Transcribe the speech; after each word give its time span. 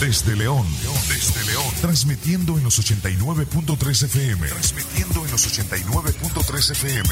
Desde 0.00 0.36
León. 0.36 0.64
Desde 1.08 1.44
León. 1.44 1.64
Transmitiendo 1.80 2.56
en 2.56 2.62
los 2.62 2.78
89.3 2.78 4.04
FM. 4.04 4.46
Transmitiendo 4.46 5.24
en 5.24 5.30
los 5.32 5.58
89.3 5.58 6.70
FM. 6.70 7.08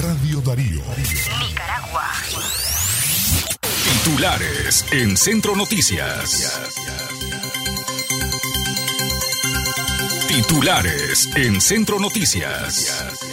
Radio 0.00 0.40
Darío. 0.40 0.82
Nicaragua. 1.48 2.12
Titulares 4.04 4.84
en 4.92 5.16
Centro 5.16 5.56
Noticias. 5.56 6.60
Titulares 10.28 11.28
en 11.34 11.60
Centro 11.60 11.98
Noticias. 11.98 13.29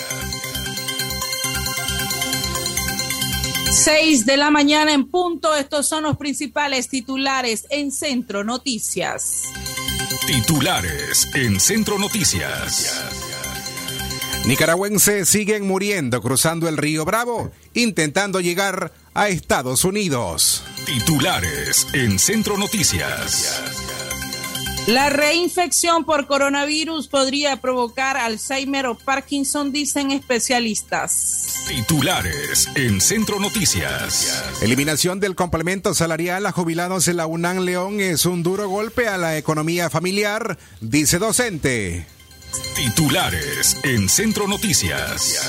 6 3.72 4.26
de 4.26 4.38
la 4.38 4.52
mañana 4.52 4.94
en 4.94 5.10
punto. 5.10 5.56
Estos 5.56 5.88
son 5.88 6.04
los 6.04 6.18
principales 6.18 6.88
titulares 6.88 7.66
en 7.70 7.92
Centro 7.92 8.44
Noticias. 8.44 9.44
Titulares 10.26 11.30
en 11.36 11.60
Centro 11.60 11.98
Noticias. 12.00 12.94
Nicaragüenses 14.46 15.28
siguen 15.28 15.68
muriendo 15.68 16.22
cruzando 16.22 16.70
el 16.70 16.78
río 16.78 17.04
Bravo, 17.04 17.52
intentando 17.74 18.40
llegar 18.40 18.94
a 19.14 19.28
Estados 19.28 19.84
Unidos. 19.84 20.64
Titulares 20.86 21.88
en 21.94 22.18
Centro 22.18 22.58
Noticias. 22.58 23.97
La 24.88 25.10
reinfección 25.10 26.06
por 26.06 26.28
coronavirus 26.28 27.10
podría 27.10 27.58
provocar 27.58 28.16
Alzheimer 28.16 28.86
o 28.86 28.96
Parkinson, 28.96 29.74
dicen 29.74 30.12
especialistas. 30.12 31.66
Titulares 31.68 32.70
en 32.76 33.02
Centro 33.02 33.38
Noticias. 33.38 34.62
Eliminación 34.62 35.20
del 35.20 35.36
complemento 35.36 35.94
salarial 35.94 36.46
a 36.46 36.54
jubilados 36.54 37.10
en 37.10 37.18
la 37.18 37.26
UNAM 37.26 37.66
León 37.66 38.00
es 38.00 38.26
un 38.26 38.44
duro 38.44 38.70
golpe 38.70 39.10
a 39.10 39.18
la 39.18 39.38
economía 39.38 39.90
familiar, 39.90 40.58
dice 40.80 41.20
docente. 41.20 42.08
Titulares 42.74 43.76
en 43.84 44.08
Centro 44.08 44.48
Noticias. 44.48 45.44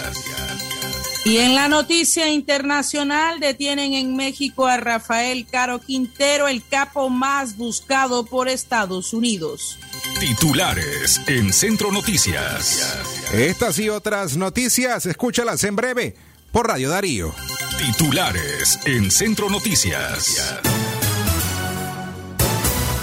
Y 1.29 1.37
en 1.37 1.55
la 1.55 1.69
noticia 1.69 2.31
internacional 2.31 3.39
detienen 3.39 3.93
en 3.93 4.17
México 4.17 4.67
a 4.67 4.79
Rafael 4.79 5.45
Caro 5.45 5.79
Quintero, 5.79 6.49
el 6.49 6.65
capo 6.67 7.11
más 7.11 7.59
buscado 7.59 8.25
por 8.25 8.49
Estados 8.49 9.13
Unidos. 9.13 9.79
Titulares 10.19 11.21
en 11.27 11.53
Centro 11.53 11.93
Noticias. 11.93 12.97
Estas 13.35 13.79
y 13.79 13.91
otras 13.91 14.39
noticias, 14.39 15.05
escúchalas 15.05 15.65
en 15.65 15.77
breve 15.77 16.17
por 16.51 16.67
Radio 16.67 16.89
Darío. 16.89 17.35
Titulares 17.77 18.81
en 18.87 19.11
Centro 19.11 19.51
Noticias. 19.51 20.35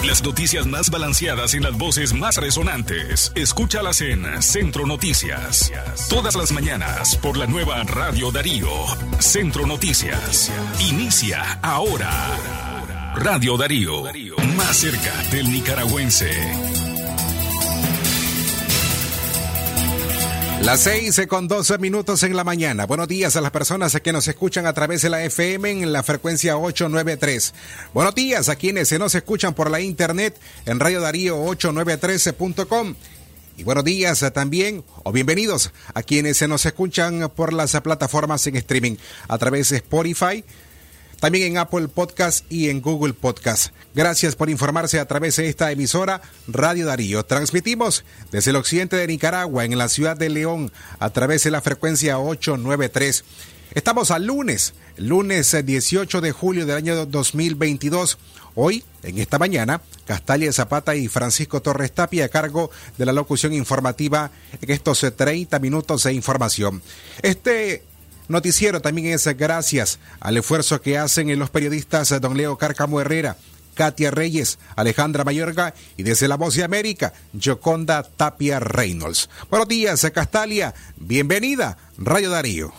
Las 0.05 0.23
noticias 0.23 0.67
más 0.67 0.91
balanceadas 0.91 1.55
en 1.55 1.63
las 1.63 1.75
voces 1.77 2.13
más 2.13 2.37
resonantes. 2.37 3.31
Escúchalas 3.33 4.01
en 4.01 4.41
Centro 4.43 4.85
Noticias. 4.85 5.71
Todas 6.09 6.35
las 6.35 6.51
mañanas 6.51 7.17
por 7.17 7.37
la 7.37 7.47
nueva 7.47 7.81
Radio 7.83 8.31
Darío. 8.31 8.69
Centro 9.19 9.65
Noticias. 9.65 10.51
Inicia 10.79 11.59
ahora. 11.63 13.13
Radio 13.15 13.57
Darío. 13.57 14.03
Más 14.55 14.77
cerca 14.77 15.11
del 15.31 15.51
nicaragüense. 15.51 16.84
Las 20.65 20.81
seis 20.81 21.21
con 21.29 21.47
12 21.47 21.77
minutos 21.77 22.23
en 22.23 22.35
la 22.35 22.43
mañana. 22.43 22.87
Buenos 22.87 23.07
días 23.07 23.35
a 23.35 23.41
las 23.41 23.51
personas 23.51 23.95
que 24.01 24.11
nos 24.11 24.27
escuchan 24.27 24.65
a 24.65 24.73
través 24.73 25.03
de 25.03 25.11
la 25.11 25.23
FM 25.23 25.69
en 25.69 25.93
la 25.93 26.01
frecuencia 26.01 26.57
893. 26.57 27.53
Buenos 27.93 28.15
días 28.15 28.49
a 28.49 28.55
quienes 28.55 28.87
se 28.87 28.97
nos 28.97 29.13
escuchan 29.13 29.53
por 29.53 29.69
la 29.69 29.79
internet 29.79 30.39
en 30.65 30.79
Radio 30.79 31.01
Darío 31.01 31.37
893.com. 31.37 32.95
Y 33.57 33.63
buenos 33.63 33.83
días 33.83 34.25
también, 34.33 34.83
o 35.03 35.11
bienvenidos 35.11 35.71
a 35.93 36.01
quienes 36.01 36.37
se 36.37 36.47
nos 36.47 36.65
escuchan 36.65 37.31
por 37.35 37.53
las 37.53 37.79
plataformas 37.81 38.47
en 38.47 38.55
streaming 38.55 38.95
a 39.27 39.37
través 39.37 39.69
de 39.69 39.77
Spotify, 39.77 40.43
también 41.25 41.53
en 41.53 41.57
Apple 41.57 41.87
Podcast 41.87 42.45
y 42.51 42.69
en 42.69 42.81
Google 42.81 43.13
Podcast. 43.13 43.73
Gracias 43.95 44.35
por 44.35 44.51
informarse 44.51 44.99
a 44.99 45.07
través 45.07 45.37
de 45.37 45.49
esta 45.49 45.71
emisora 45.71 46.21
Radio 46.47 46.85
Darío. 46.85 47.25
Transmitimos 47.25 48.05
desde 48.31 48.51
el 48.51 48.57
occidente 48.57 48.95
de 48.95 49.07
Nicaragua, 49.07 49.65
en 49.65 49.75
la 49.75 49.89
ciudad 49.89 50.15
de 50.15 50.29
León, 50.29 50.71
a 50.99 51.09
través 51.09 51.43
de 51.43 51.49
la 51.49 51.61
frecuencia 51.61 52.19
893. 52.19 53.23
Estamos 53.73 54.11
al 54.11 54.27
lunes, 54.27 54.75
lunes 54.97 55.57
18 55.65 56.21
de 56.21 56.31
julio 56.31 56.67
del 56.67 56.77
año 56.77 57.07
2022. 57.07 58.19
Hoy, 58.53 58.83
en 59.01 59.17
esta 59.17 59.39
mañana, 59.39 59.81
Castalia 60.05 60.53
Zapata 60.53 60.95
y 60.95 61.07
Francisco 61.07 61.59
Torres 61.59 61.91
Tapia 61.91 62.25
a 62.25 62.29
cargo 62.29 62.69
de 62.99 63.05
la 63.07 63.13
locución 63.13 63.51
informativa 63.51 64.29
en 64.61 64.69
estos 64.69 65.03
30 65.17 65.57
minutos 65.57 66.03
de 66.03 66.13
información. 66.13 66.83
Este 67.23 67.81
Noticiero 68.27 68.81
también 68.81 69.07
es 69.13 69.25
gracias 69.37 69.99
al 70.19 70.37
esfuerzo 70.37 70.81
que 70.81 70.97
hacen 70.97 71.37
los 71.37 71.49
periodistas 71.49 72.09
don 72.19 72.35
Leo 72.35 72.57
Cárcamo 72.57 72.99
Herrera, 72.99 73.37
Katia 73.75 74.09
Reyes, 74.09 74.57
Alejandra 74.75 75.23
Mayorga 75.23 75.73
y 75.97 76.03
desde 76.03 76.27
La 76.27 76.37
Voz 76.37 76.55
de 76.55 76.63
América, 76.63 77.13
Joconda 77.39 78.03
Tapia 78.03 78.59
Reynolds. 78.59 79.29
Buenos 79.49 79.67
días, 79.67 80.05
Castalia. 80.13 80.73
Bienvenida, 80.97 81.77
Radio 81.97 82.31
Darío. 82.31 82.73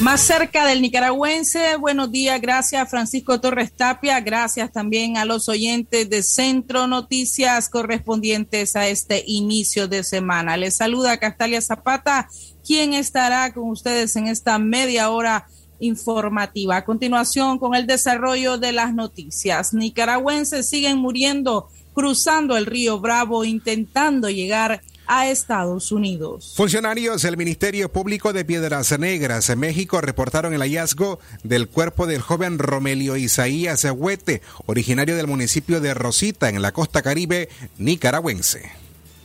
Más 0.00 0.20
cerca 0.20 0.66
del 0.66 0.82
nicaragüense, 0.82 1.76
buenos 1.76 2.10
días, 2.10 2.40
gracias 2.40 2.90
Francisco 2.90 3.40
Torres 3.40 3.72
Tapia, 3.72 4.20
gracias 4.20 4.70
también 4.72 5.16
a 5.16 5.24
los 5.24 5.48
oyentes 5.48 6.10
de 6.10 6.22
Centro 6.22 6.86
Noticias 6.86 7.68
correspondientes 7.68 8.76
a 8.76 8.88
este 8.88 9.24
inicio 9.26 9.88
de 9.88 10.04
semana. 10.04 10.56
Les 10.56 10.76
saluda 10.76 11.18
Castalia 11.18 11.62
Zapata, 11.62 12.28
quien 12.66 12.92
estará 12.92 13.54
con 13.54 13.70
ustedes 13.70 14.16
en 14.16 14.26
esta 14.26 14.58
media 14.58 15.10
hora 15.10 15.46
informativa. 15.78 16.76
A 16.76 16.84
continuación, 16.84 17.58
con 17.58 17.74
el 17.74 17.86
desarrollo 17.86 18.58
de 18.58 18.72
las 18.72 18.94
noticias. 18.94 19.72
Nicaragüenses 19.72 20.68
siguen 20.68 20.98
muriendo 20.98 21.68
cruzando 21.94 22.56
el 22.56 22.66
río 22.66 22.98
Bravo 23.00 23.44
intentando 23.44 24.28
llegar 24.28 24.72
a 24.72 24.82
Estados 25.06 25.92
Unidos. 25.92 26.54
Funcionarios 26.56 27.22
del 27.22 27.36
Ministerio 27.36 27.90
Público 27.90 28.32
de 28.32 28.44
Piedras 28.44 28.98
Negras 28.98 29.50
en 29.50 29.60
México 29.60 30.00
reportaron 30.00 30.54
el 30.54 30.60
hallazgo 30.60 31.18
del 31.42 31.68
cuerpo 31.68 32.06
del 32.06 32.20
joven 32.20 32.58
Romelio 32.58 33.16
Isaías 33.16 33.84
Huete, 33.84 34.42
originario 34.66 35.16
del 35.16 35.26
municipio 35.26 35.80
de 35.80 35.94
Rosita, 35.94 36.48
en 36.48 36.62
la 36.62 36.72
costa 36.72 37.02
caribe 37.02 37.48
nicaragüense. 37.78 38.72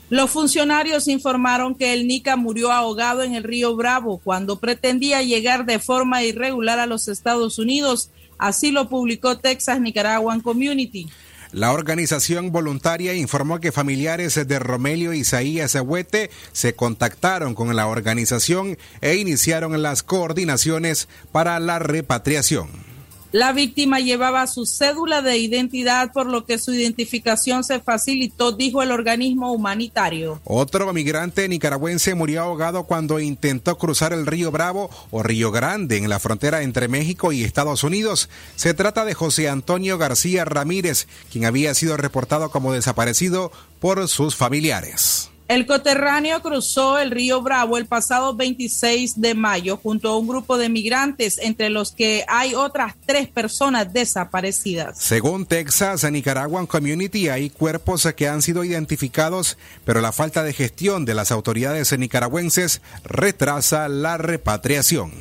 Los 0.09 0.31
funcionarios 0.31 1.07
informaron 1.07 1.75
que 1.75 1.93
el 1.93 2.07
Nica 2.07 2.35
murió 2.35 2.71
ahogado 2.71 3.21
en 3.21 3.35
el 3.35 3.43
río 3.43 3.75
Bravo 3.75 4.19
cuando 4.23 4.59
pretendía 4.59 5.21
llegar 5.21 5.65
de 5.65 5.77
forma 5.77 6.23
irregular 6.23 6.79
a 6.79 6.87
los 6.87 7.07
Estados 7.07 7.59
Unidos. 7.59 8.09
Así 8.39 8.71
lo 8.71 8.89
publicó 8.89 9.37
Texas 9.37 9.79
Nicaraguan 9.79 10.41
Community. 10.41 11.07
La 11.51 11.71
organización 11.71 12.51
voluntaria 12.51 13.15
informó 13.15 13.59
que 13.59 13.71
familiares 13.71 14.35
de 14.47 14.59
Romelio 14.59 15.13
Isaías 15.13 15.75
Huete 15.83 16.29
se 16.51 16.75
contactaron 16.75 17.55
con 17.55 17.75
la 17.75 17.87
organización 17.87 18.77
e 19.01 19.15
iniciaron 19.15 19.81
las 19.81 20.03
coordinaciones 20.03 21.07
para 21.31 21.59
la 21.59 21.79
repatriación. 21.79 22.88
La 23.31 23.53
víctima 23.53 23.99
llevaba 23.99 24.47
su 24.47 24.65
cédula 24.65 25.21
de 25.21 25.37
identidad, 25.37 26.11
por 26.11 26.25
lo 26.25 26.45
que 26.45 26.57
su 26.57 26.73
identificación 26.73 27.63
se 27.63 27.79
facilitó, 27.79 28.53
dijo 28.53 28.81
el 28.81 28.91
organismo 28.91 29.51
humanitario. 29.51 30.41
Otro 30.45 30.91
migrante 30.93 31.47
nicaragüense 31.47 32.15
murió 32.15 32.41
ahogado 32.41 32.85
cuando 32.85 33.19
intentó 33.19 33.77
cruzar 33.77 34.13
el 34.13 34.25
río 34.25 34.49
Bravo 34.49 34.89
o 35.11 35.21
Río 35.21 35.51
Grande 35.51 35.97
en 35.97 36.09
la 36.09 36.19
frontera 36.19 36.63
entre 36.63 36.87
México 36.87 37.31
y 37.31 37.43
Estados 37.43 37.83
Unidos. 37.83 38.29
Se 38.55 38.73
trata 38.73 39.05
de 39.05 39.13
José 39.13 39.47
Antonio 39.47 39.99
García 39.99 40.43
Ramírez, 40.43 41.07
quien 41.31 41.45
había 41.45 41.75
sido 41.75 41.97
reportado 41.97 42.49
como 42.49 42.73
desaparecido 42.73 43.51
por 43.79 44.07
sus 44.07 44.35
familiares. 44.35 45.29
El 45.49 45.65
coterráneo 45.65 46.43
cruzó 46.43 46.99
el 46.99 47.09
río 47.09 47.41
Bravo 47.41 47.79
el 47.79 47.87
pasado 47.87 48.35
26 48.35 49.19
de 49.19 49.33
mayo 49.33 49.77
junto 49.77 50.09
a 50.09 50.17
un 50.17 50.27
grupo 50.27 50.59
de 50.59 50.69
migrantes, 50.69 51.39
entre 51.39 51.71
los 51.71 51.91
que 51.91 52.23
hay 52.27 52.53
otras 52.53 52.93
tres 53.07 53.29
personas 53.29 53.91
desaparecidas. 53.91 54.99
Según 54.99 55.47
Texas 55.47 56.09
Nicaraguan 56.11 56.67
Community, 56.67 57.29
hay 57.29 57.49
cuerpos 57.49 58.07
que 58.15 58.27
han 58.27 58.43
sido 58.43 58.63
identificados, 58.63 59.57
pero 59.85 60.01
la 60.01 60.11
falta 60.11 60.43
de 60.43 60.53
gestión 60.53 61.03
de 61.03 61.15
las 61.15 61.31
autoridades 61.31 61.97
nicaragüenses 61.97 62.83
retrasa 63.03 63.89
la 63.89 64.19
repatriación. 64.19 65.11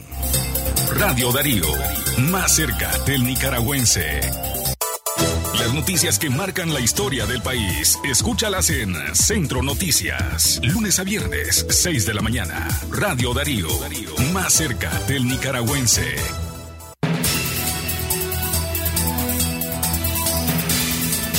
Radio 0.92 1.32
Darío, 1.32 1.64
más 2.30 2.54
cerca 2.54 2.90
del 3.06 3.24
nicaragüense. 3.24 4.20
Las 5.58 5.74
noticias 5.74 6.18
que 6.18 6.30
marcan 6.30 6.72
la 6.72 6.80
historia 6.80 7.26
del 7.26 7.42
país, 7.42 7.98
escúchalas 8.04 8.70
en 8.70 8.94
Centro 9.14 9.62
Noticias, 9.62 10.60
lunes 10.62 10.98
a 10.98 11.04
viernes, 11.04 11.66
6 11.68 12.06
de 12.06 12.14
la 12.14 12.22
mañana. 12.22 12.68
Radio 12.90 13.34
Darío, 13.34 13.68
más 14.32 14.52
cerca 14.52 14.90
del 15.08 15.26
nicaragüense. 15.26 16.47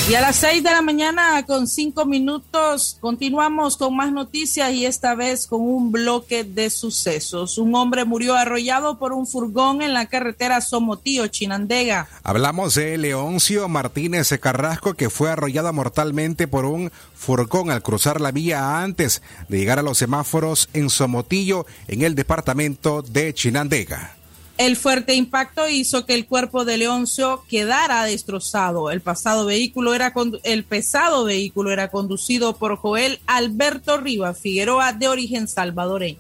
Y 0.10 0.16
a 0.16 0.22
las 0.22 0.38
seis 0.38 0.64
de 0.64 0.72
la 0.72 0.82
mañana 0.82 1.46
con 1.46 1.68
cinco 1.68 2.04
minutos 2.04 2.98
continuamos 3.00 3.78
con 3.78 3.96
más 3.96 4.12
noticias 4.12 4.74
y 4.74 4.88
esta 4.88 5.14
vez 5.14 5.46
con 5.46 5.62
un 5.62 5.92
bloque 5.92 6.44
de 6.44 6.72
sucesos. 6.72 7.60
Un 7.60 7.76
hombre 7.76 8.06
murió 8.06 8.34
arrollado 8.34 8.98
por 8.98 9.14
un 9.14 9.28
furgón 9.28 9.84
en 9.84 9.94
la 9.94 10.08
carretera 10.08 10.62
Somotío, 10.62 11.28
Chinandega. 11.28 12.08
Hablamos 12.24 12.74
de 12.74 12.98
Leoncio 12.98 13.70
Martínez 13.70 14.34
Carrasco 14.42 14.96
que 14.96 15.12
fue 15.12 15.30
arrollado 15.30 15.72
mortalmente 15.74 16.48
por 16.48 16.66
un 16.66 16.92
furgón 17.14 17.70
al 17.70 17.84
cruzar 17.84 18.20
la 18.20 18.32
vía 18.32 18.82
antes 18.82 19.22
de 19.48 19.60
llegar 19.60 19.78
a 19.78 19.84
los 19.84 20.00
semáforos 20.00 20.70
en 20.74 20.90
Somotillo 20.90 21.68
en 21.88 22.02
el 22.02 22.16
departamento 22.16 23.04
de 23.04 23.32
Chinandega. 23.36 24.19
El 24.60 24.76
fuerte 24.76 25.14
impacto 25.14 25.70
hizo 25.70 26.06
que 26.06 26.14
el 26.14 26.26
cuerpo 26.26 26.66
de 26.66 26.78
Leoncio 26.78 27.46
quedara 27.48 28.04
destrozado. 28.04 28.92
El 28.92 29.00
pasado 29.00 29.46
vehículo 29.46 29.94
era 29.94 30.14
el 30.44 30.66
pesado 30.66 31.24
vehículo 31.24 31.72
era 31.72 31.90
conducido 31.90 32.58
por 32.58 32.76
Joel 32.76 33.22
Alberto 33.26 33.96
Rivas 33.96 34.38
Figueroa 34.38 34.92
de 34.92 35.08
origen 35.08 35.48
salvadoreño. 35.48 36.20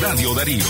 Radio 0.00 0.32
Darío, 0.36 0.64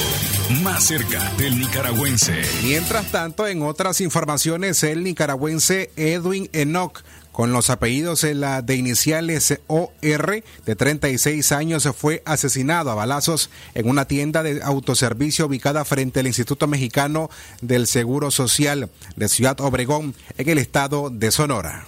más 0.62 0.86
cerca 0.86 1.30
del 1.36 1.58
nicaragüense. 1.58 2.40
Mientras 2.62 3.12
tanto, 3.12 3.46
en 3.46 3.64
otras 3.64 4.00
informaciones, 4.00 4.82
el 4.82 5.04
nicaragüense 5.04 5.90
Edwin 5.96 6.48
Enoch 6.54 7.02
con 7.32 7.52
los 7.52 7.70
apellidos 7.70 8.20
de 8.22 8.76
iniciales 8.76 9.60
OR 9.66 10.44
de 10.66 10.76
36 10.76 11.52
años 11.52 11.88
fue 11.96 12.22
asesinado 12.26 12.90
a 12.90 12.94
balazos 12.94 13.50
en 13.74 13.88
una 13.88 14.06
tienda 14.06 14.42
de 14.42 14.62
autoservicio 14.62 15.46
ubicada 15.46 15.84
frente 15.84 16.20
al 16.20 16.26
Instituto 16.26 16.66
Mexicano 16.66 17.30
del 17.60 17.86
Seguro 17.86 18.30
Social 18.30 18.90
de 19.16 19.28
Ciudad 19.28 19.60
Obregón 19.60 20.14
en 20.38 20.48
el 20.48 20.58
estado 20.58 21.10
de 21.10 21.30
Sonora. 21.30 21.86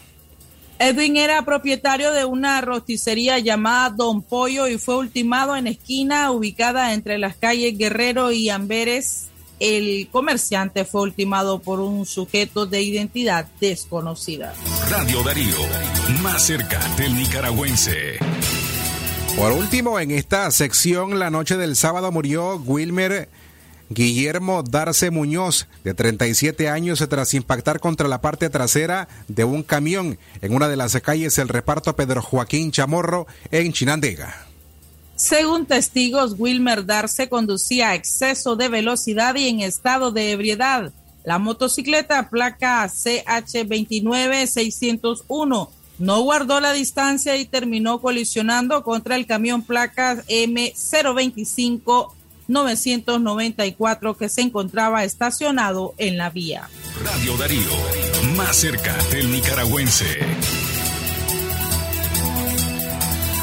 Edwin 0.79 1.17
era 1.17 1.45
propietario 1.45 2.11
de 2.11 2.25
una 2.25 2.61
rosticería 2.61 3.39
llamada 3.39 3.91
Don 3.91 4.23
Pollo 4.23 4.67
y 4.67 4.79
fue 4.79 4.97
ultimado 4.97 5.55
en 5.55 5.69
esquina 5.69 6.33
ubicada 6.33 6.93
entre 6.93 7.19
las 7.19 7.37
calles 7.37 7.79
Guerrero 7.79 8.33
y 8.33 8.51
Amberes 8.51 9.29
el 9.63 10.09
comerciante 10.11 10.85
fue 10.85 11.03
ultimado 11.03 11.61
por 11.61 11.79
un 11.79 12.05
sujeto 12.05 12.67
de 12.67 12.83
identidad 12.83 13.47
desconocida. 13.61 14.55
Radio 14.91 15.23
Darío, 15.23 15.57
más 16.21 16.45
cerca 16.45 16.81
del 16.97 17.15
nicaragüense. 17.15 18.19
Por 19.37 19.53
último, 19.53 20.01
en 20.01 20.11
esta 20.11 20.51
sección, 20.51 21.21
la 21.21 21.31
noche 21.31 21.57
del 21.57 21.77
sábado 21.77 22.11
murió 22.11 22.57
Wilmer 22.57 23.29
Guillermo 23.89 24.65
Darce 24.65 25.13
Muñoz, 25.13 25.69
de 25.85 25.95
37 25.95 26.69
años, 26.69 27.07
tras 27.09 27.33
impactar 27.33 27.79
contra 27.79 28.09
la 28.09 28.21
parte 28.21 28.51
trasera 28.51 29.07
de 29.29 29.45
un 29.45 29.63
camión 29.63 30.19
en 30.41 30.55
una 30.55 30.69
de 30.69 30.77
las 30.77 31.01
calles 31.01 31.37
del 31.37 31.49
reparto 31.49 31.95
Pedro 31.95 32.21
Joaquín 32.21 32.73
Chamorro 32.73 33.29
en 33.53 33.73
Chinandega. 33.73 34.52
Según 35.23 35.67
testigos, 35.67 36.35
Wilmer 36.37 36.85
Darce 36.85 37.29
conducía 37.29 37.91
a 37.91 37.95
exceso 37.95 38.57
de 38.57 38.69
velocidad 38.69 39.37
y 39.37 39.47
en 39.47 39.61
estado 39.61 40.11
de 40.11 40.33
ebriedad. 40.33 40.91
La 41.23 41.39
motocicleta 41.39 42.29
placa 42.29 42.85
CH29601 42.89 45.69
no 46.01 46.21
guardó 46.23 46.59
la 46.59 46.73
distancia 46.73 47.37
y 47.37 47.45
terminó 47.45 48.01
colisionando 48.01 48.83
contra 48.83 49.15
el 49.15 49.27
camión 49.27 49.63
placa 49.63 50.17
M025 50.27 52.15
994 52.49 54.17
que 54.17 54.29
se 54.29 54.41
encontraba 54.41 55.05
estacionado 55.05 55.95
en 55.99 56.19
la 56.19 56.31
vía. 56.31 56.69
Radio 57.01 57.37
Darío, 57.37 57.71
más 58.37 58.57
cerca 58.57 58.97
del 59.13 59.31
nicaragüense. 59.31 60.19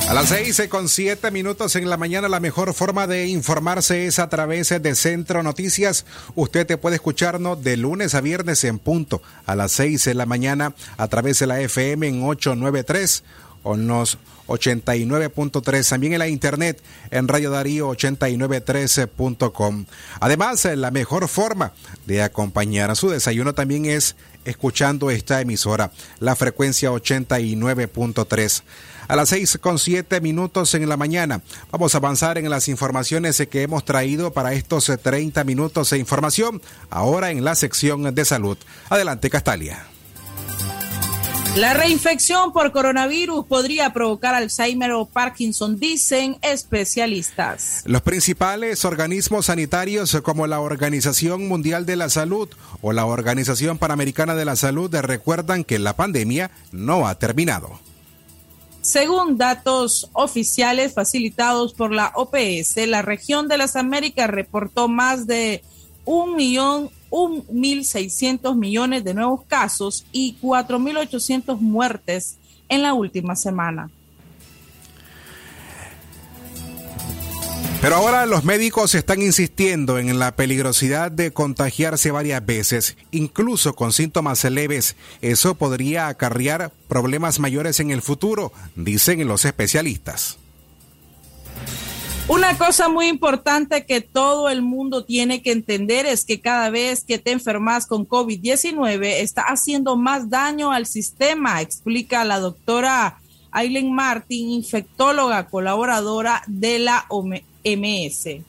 A 0.10 0.14
las 0.16 0.30
seis 0.30 0.60
con 0.70 0.90
siete 0.90 1.30
minutos 1.30 1.76
en 1.76 1.88
la 1.88 1.96
mañana, 1.96 2.28
la 2.30 2.40
mejor 2.40 2.74
forma 2.74 3.06
de 3.06 3.28
informarse 3.28 4.08
es 4.08 4.18
a 4.18 4.28
través 4.28 4.70
de 4.70 4.96
Centro 4.96 5.44
Noticias. 5.44 6.04
Usted 6.34 6.66
te 6.66 6.78
puede 6.78 6.96
escucharnos 6.96 7.64
de 7.64 7.78
lunes 7.78 8.16
a 8.16 8.22
viernes 8.22 8.64
en 8.64 8.80
punto 8.80 9.22
a 9.46 9.56
las 9.56 9.72
seis 9.72 10.06
de 10.06 10.16
la 10.16 10.26
mañana 10.26 10.74
a 10.98 11.08
través 11.10 11.38
de 11.38 11.46
la 11.46 11.62
FM 11.62 12.08
en 12.08 12.24
893 12.24 13.24
o 13.62 13.76
en 13.76 13.88
los 13.88 14.18
89.3, 14.48 15.88
también 15.88 16.14
en 16.14 16.20
la 16.20 16.28
internet 16.28 16.82
en 17.12 17.28
Radio 17.28 17.52
Darío 17.52 17.90
8913.com. 17.90 19.86
Además, 20.20 20.66
la 20.66 20.90
mejor 20.90 21.28
forma 21.28 21.74
de 22.08 22.24
acompañar 22.24 22.90
a 22.90 22.96
su 22.96 23.10
desayuno 23.10 23.54
también 23.54 23.86
es 23.86 24.16
escuchando 24.46 25.12
esta 25.12 25.42
emisora, 25.42 25.92
la 26.20 26.36
frecuencia 26.36 26.92
89.3 26.92 28.64
a 29.10 29.16
las 29.16 29.30
seis 29.30 29.58
con 29.60 29.80
siete 29.80 30.22
minutos 30.22 30.76
en 30.76 30.88
la 30.88 30.96
mañana. 30.96 31.42
Vamos 31.72 31.96
a 31.96 31.98
avanzar 31.98 32.38
en 32.38 32.50
las 32.50 32.68
informaciones 32.68 33.44
que 33.50 33.64
hemos 33.64 33.84
traído 33.84 34.32
para 34.32 34.54
estos 34.54 34.86
30 35.02 35.44
minutos 35.44 35.90
de 35.90 35.98
información, 35.98 36.62
ahora 36.92 37.32
en 37.32 37.44
la 37.44 37.56
sección 37.56 38.14
de 38.14 38.24
salud. 38.24 38.58
Adelante, 38.88 39.32
Castalia. 39.32 39.99
La 41.56 41.74
reinfección 41.74 42.54
por 42.54 42.72
coronavirus 42.72 43.46
podría 43.48 43.92
provocar 43.92 44.36
Alzheimer 44.36 44.92
o 44.92 45.06
Parkinson, 45.06 45.80
dicen 45.80 46.38
especialistas. 46.44 47.82
Los 47.86 48.04
principales 48.04 48.86
organismos 48.86 49.48
sanitarios 49.48 50.16
como 50.24 50.46
la 50.46 50.60
Organización 50.60 51.48
Mundial 51.48 51.88
de 51.88 51.96
la 51.96 52.10
Salud 52.10 52.50
o 52.82 52.94
la 52.94 53.06
Organización 53.06 53.80
Panamericana 53.80 54.36
de 54.36 54.46
la 54.46 54.56
Salud 54.56 54.96
recuerdan 54.96 55.64
que 55.64 55.80
la 55.80 55.96
pandemia 55.96 56.52
no 56.72 57.08
ha 57.08 57.16
terminado. 57.18 57.80
Según 58.82 59.38
datos 59.38 60.10
oficiales 60.14 60.94
facilitados 60.94 61.74
por 61.74 61.92
la 61.92 62.14
OPS, 62.16 62.88
la 62.88 63.02
región 63.02 63.48
de 63.48 63.58
las 63.58 63.76
Américas 63.76 64.30
reportó 64.30 64.88
más 64.88 65.28
de 65.28 65.64
un 66.12 66.36
millón, 66.36 66.90
un 67.12 67.46
mil 67.52 67.86
seiscientos 67.86 68.56
millones 68.56 69.04
de 69.04 69.14
nuevos 69.14 69.44
casos 69.46 70.08
y 70.12 70.38
cuatro 70.42 70.80
mil 70.80 70.98
ochocientos 70.98 71.62
muertes 71.62 72.38
en 72.68 72.82
la 72.82 72.96
última 72.96 73.36
semana. 73.36 73.92
Pero 77.80 77.96
ahora 77.96 78.26
los 78.26 78.44
médicos 78.44 78.96
están 78.96 79.22
insistiendo 79.22 80.00
en 80.00 80.18
la 80.18 80.36
peligrosidad 80.36 81.12
de 81.12 81.32
contagiarse 81.32 82.10
varias 82.10 82.44
veces, 82.44 82.98
incluso 83.12 83.76
con 83.76 83.94
síntomas 83.94 84.44
leves. 84.46 84.96
Eso 85.22 85.54
podría 85.54 86.08
acarrear 86.08 86.72
problemas 86.88 87.38
mayores 87.40 87.80
en 87.80 87.92
el 87.92 88.02
futuro, 88.02 88.52
dicen 88.76 89.28
los 89.28 89.46
especialistas. 89.46 90.40
Una 92.30 92.56
cosa 92.60 92.90
muy 92.90 93.08
importante 93.08 93.88
que 93.88 94.02
todo 94.02 94.50
el 94.50 94.62
mundo 94.62 95.04
tiene 95.04 95.42
que 95.42 95.52
entender 95.52 96.06
es 96.06 96.26
que 96.26 96.40
cada 96.40 96.70
vez 96.70 97.04
que 97.04 97.18
te 97.18 97.32
enfermas 97.32 97.88
con 97.88 98.08
COVID-19 98.08 99.04
está 99.20 99.42
haciendo 99.48 99.98
más 99.98 100.30
daño 100.30 100.72
al 100.72 100.86
sistema, 100.86 101.60
explica 101.60 102.24
la 102.26 102.40
doctora 102.40 103.18
Aileen 103.50 103.92
Martin, 103.92 104.52
infectóloga 104.52 105.48
colaboradora 105.48 106.44
de 106.46 106.78
la 106.78 107.08
MS. 107.64 108.44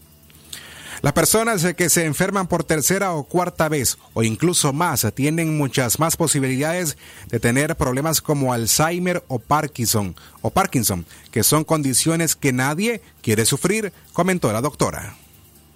Las 1.03 1.15
personas 1.15 1.65
que 1.75 1.89
se 1.89 2.05
enferman 2.05 2.47
por 2.47 2.63
tercera 2.63 3.15
o 3.15 3.25
cuarta 3.25 3.71
vez 3.71 3.97
o 4.13 4.23
incluso 4.23 4.75
más 4.75 5.07
tienen 5.15 5.57
muchas 5.57 5.99
más 5.99 6.17
posibilidades 6.17 6.99
de 7.29 7.41
tener 7.41 7.75
problemas 7.77 8.21
como 8.21 8.53
Alzheimer 8.53 9.25
o 9.27 9.39
Parkinson 9.39 10.15
o 10.43 10.51
Parkinson, 10.51 11.07
que 11.31 11.43
son 11.43 11.65
condiciones 11.65 12.37
que 12.37 12.53
nadie 12.53 13.01
quiere 13.23 13.47
sufrir, 13.47 13.95
comentó 14.13 14.53
la 14.53 14.61
doctora. 14.61 15.17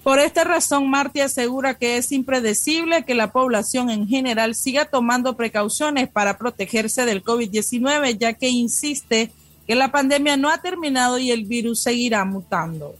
Por 0.02 0.18
esta 0.18 0.44
razón, 0.44 0.90
Marty 0.90 1.20
asegura 1.20 1.78
que 1.78 1.96
es 1.96 2.12
impredecible 2.12 3.04
que 3.06 3.14
la 3.14 3.32
población 3.32 3.88
en 3.88 4.06
general 4.06 4.54
siga 4.54 4.84
tomando 4.84 5.34
precauciones 5.34 6.10
para 6.10 6.36
protegerse 6.36 7.06
del 7.06 7.24
COVID-19, 7.24 8.18
ya 8.18 8.34
que 8.34 8.50
insiste 8.50 9.32
que 9.66 9.74
la 9.74 9.90
pandemia 9.90 10.36
no 10.36 10.50
ha 10.50 10.58
terminado 10.58 11.18
y 11.18 11.30
el 11.30 11.46
virus 11.46 11.80
seguirá 11.80 12.26
mutando. 12.26 12.94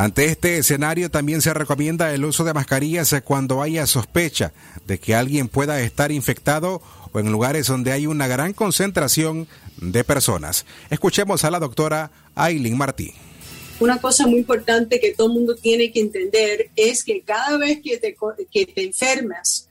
Ante 0.00 0.24
este 0.24 0.56
escenario 0.56 1.10
también 1.10 1.42
se 1.42 1.52
recomienda 1.52 2.14
el 2.14 2.24
uso 2.24 2.42
de 2.42 2.54
mascarillas 2.54 3.14
cuando 3.22 3.60
haya 3.60 3.86
sospecha 3.86 4.54
de 4.86 4.98
que 4.98 5.14
alguien 5.14 5.46
pueda 5.46 5.82
estar 5.82 6.10
infectado 6.10 6.80
o 7.12 7.20
en 7.20 7.30
lugares 7.30 7.66
donde 7.66 7.92
hay 7.92 8.06
una 8.06 8.26
gran 8.26 8.54
concentración 8.54 9.46
de 9.76 10.02
personas. 10.02 10.64
Escuchemos 10.88 11.44
a 11.44 11.50
la 11.50 11.58
doctora 11.58 12.12
Aileen 12.34 12.78
Martí. 12.78 13.12
Una 13.78 14.00
cosa 14.00 14.26
muy 14.26 14.38
importante 14.38 15.00
que 15.00 15.12
todo 15.12 15.26
el 15.26 15.34
mundo 15.34 15.54
tiene 15.54 15.92
que 15.92 16.00
entender 16.00 16.70
es 16.76 17.04
que 17.04 17.20
cada 17.20 17.58
vez 17.58 17.80
que 17.84 17.98
te, 17.98 18.16
que 18.50 18.64
te 18.64 18.84
enfermas, 18.86 19.68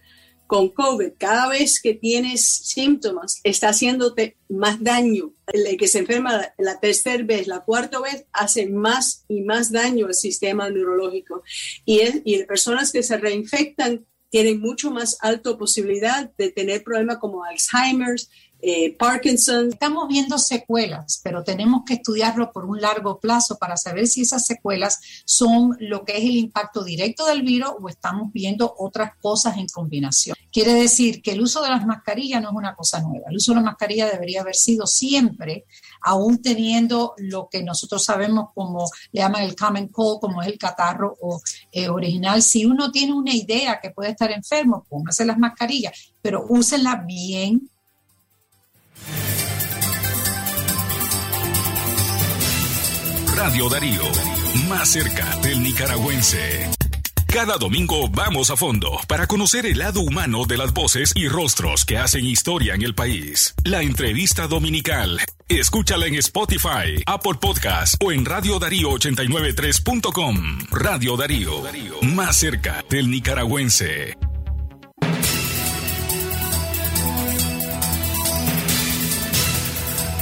con 0.50 0.70
COVID, 0.70 1.12
cada 1.20 1.48
vez 1.48 1.80
que 1.80 1.94
tienes 1.94 2.44
síntomas, 2.44 3.40
está 3.44 3.70
haciéndote 3.70 4.36
más 4.50 4.84
daño. 4.84 5.32
El 5.46 5.78
que 5.78 5.88
se 5.88 6.00
enferma 6.00 6.42
la 6.58 6.80
tercera 6.80 7.24
vez, 7.24 7.46
la 7.46 7.60
cuarta 7.60 8.02
vez, 8.02 8.26
hace 8.34 8.66
más 8.68 9.26
y 9.28 9.42
más 9.42 9.72
daño 9.72 10.08
al 10.08 10.16
sistema 10.16 10.68
neurológico. 10.72 11.44
Y, 11.86 12.02
y 12.26 12.44
personas 12.46 12.92
que 12.92 13.04
se 13.04 13.18
reinfectan 13.18 14.08
tienen 14.32 14.60
mucho 14.60 14.90
más 14.90 15.18
alta 15.22 15.56
posibilidad 15.56 16.32
de 16.36 16.50
tener 16.50 16.84
problemas 16.84 17.18
como 17.18 17.44
Alzheimer's, 17.44 18.32
eh, 18.62 18.96
Parkinson. 18.98 19.70
Estamos 19.70 20.08
viendo 20.08 20.38
secuelas, 20.38 21.22
pero 21.24 21.44
tenemos 21.44 21.84
que 21.86 21.96
estudiarlo 21.96 22.52
por 22.52 22.66
un 22.66 22.82
largo 22.82 23.20
plazo 23.20 23.58
para 23.58 23.78
saber 23.78 24.08
si 24.08 24.22
esas 24.22 24.46
secuelas 24.46 25.00
son 25.26 25.78
lo 25.80 26.04
que 26.04 26.18
es 26.18 26.24
el 26.24 26.36
impacto 26.36 26.84
directo 26.84 27.26
del 27.26 27.42
virus 27.42 27.72
o 27.80 27.90
estamos 27.90 28.32
viendo 28.34 28.74
otras 28.78 29.16
cosas 29.22 29.58
en 29.58 29.68
combinación. 29.68 30.36
Quiere 30.52 30.74
decir 30.74 31.22
que 31.22 31.32
el 31.32 31.42
uso 31.42 31.62
de 31.62 31.70
las 31.70 31.86
mascarillas 31.86 32.42
no 32.42 32.50
es 32.50 32.56
una 32.56 32.76
cosa 32.76 33.02
nueva. 33.02 33.28
El 33.30 33.38
uso 33.38 33.52
de 33.52 33.58
la 33.58 33.66
mascarilla 33.66 34.10
debería 34.10 34.42
haber 34.42 34.56
sido 34.56 34.88
siempre, 34.88 35.66
aún 36.02 36.42
teniendo 36.42 37.14
lo 37.18 37.48
que 37.50 37.64
nosotros 37.64 38.04
sabemos 38.04 38.50
como 38.54 38.90
le 39.12 39.22
llaman 39.22 39.44
el 39.44 39.56
common 39.56 39.88
cold, 39.88 40.20
como 40.20 40.42
es 40.42 40.48
el 40.48 40.58
catarro 40.58 41.16
o, 41.22 41.42
eh, 41.72 41.90
original. 41.90 42.42
Si 42.42 42.66
uno 42.66 42.92
tiene 42.92 43.14
una 43.14 43.34
idea 43.34 43.80
que 43.80 43.92
puede 43.92 44.12
estar 44.12 44.32
enfermo, 44.32 44.86
póngase 44.90 45.26
las 45.26 45.38
mascarillas, 45.38 46.14
pero 46.22 46.46
úsenlas 46.50 47.06
bien 47.06 47.70
Radio 53.36 53.70
Darío, 53.70 54.04
más 54.68 54.90
cerca 54.90 55.36
del 55.38 55.64
nicaragüense. 55.64 56.70
Cada 57.32 57.58
domingo 57.58 58.10
vamos 58.10 58.50
a 58.50 58.58
fondo 58.58 59.00
para 59.08 59.28
conocer 59.28 59.68
el 59.68 59.78
lado 59.78 60.02
humano 60.02 60.46
de 60.46 60.58
las 60.58 60.74
voces 60.74 61.14
y 61.16 61.28
rostros 61.28 61.86
que 61.86 62.00
hacen 62.00 62.26
historia 62.26 62.74
en 62.74 62.82
el 62.82 62.96
país. 62.96 63.54
La 63.64 63.84
entrevista 63.84 64.48
dominical. 64.48 65.22
Escúchala 65.48 66.08
en 66.08 66.16
Spotify, 66.16 67.04
Apple 67.06 67.36
Podcast 67.40 67.96
o 68.04 68.12
en 68.12 68.26
Radio 68.26 68.58
Darío 68.58 68.92
893.com. 68.92 70.60
Radio 70.72 71.18
Darío, 71.18 71.62
más 72.02 72.36
cerca 72.38 72.84
del 72.90 73.12
nicaragüense. 73.12 74.18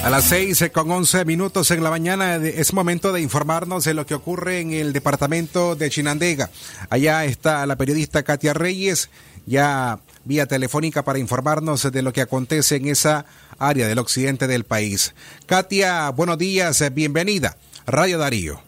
A 0.07 0.09
las 0.09 0.23
seis 0.23 0.63
con 0.71 0.89
once 0.89 1.25
minutos 1.25 1.69
en 1.69 1.83
la 1.83 1.89
mañana 1.89 2.37
es 2.37 2.71
momento 2.71 3.11
de 3.11 3.19
informarnos 3.19 3.83
de 3.83 3.93
lo 3.93 4.05
que 4.05 4.13
ocurre 4.13 4.61
en 4.61 4.71
el 4.71 4.93
departamento 4.93 5.75
de 5.75 5.89
Chinandega. 5.89 6.49
Allá 6.89 7.25
está 7.25 7.65
la 7.65 7.75
periodista 7.75 8.23
Katia 8.23 8.53
Reyes, 8.53 9.09
ya 9.45 9.99
vía 10.23 10.45
telefónica 10.45 11.03
para 11.03 11.19
informarnos 11.19 11.91
de 11.91 12.01
lo 12.01 12.13
que 12.13 12.21
acontece 12.21 12.77
en 12.77 12.87
esa 12.87 13.25
área 13.59 13.85
del 13.89 13.99
occidente 13.99 14.47
del 14.47 14.63
país. 14.63 15.13
Katia, 15.45 16.09
buenos 16.11 16.37
días, 16.37 16.81
bienvenida. 16.93 17.57
Radio 17.85 18.17
Darío. 18.17 18.61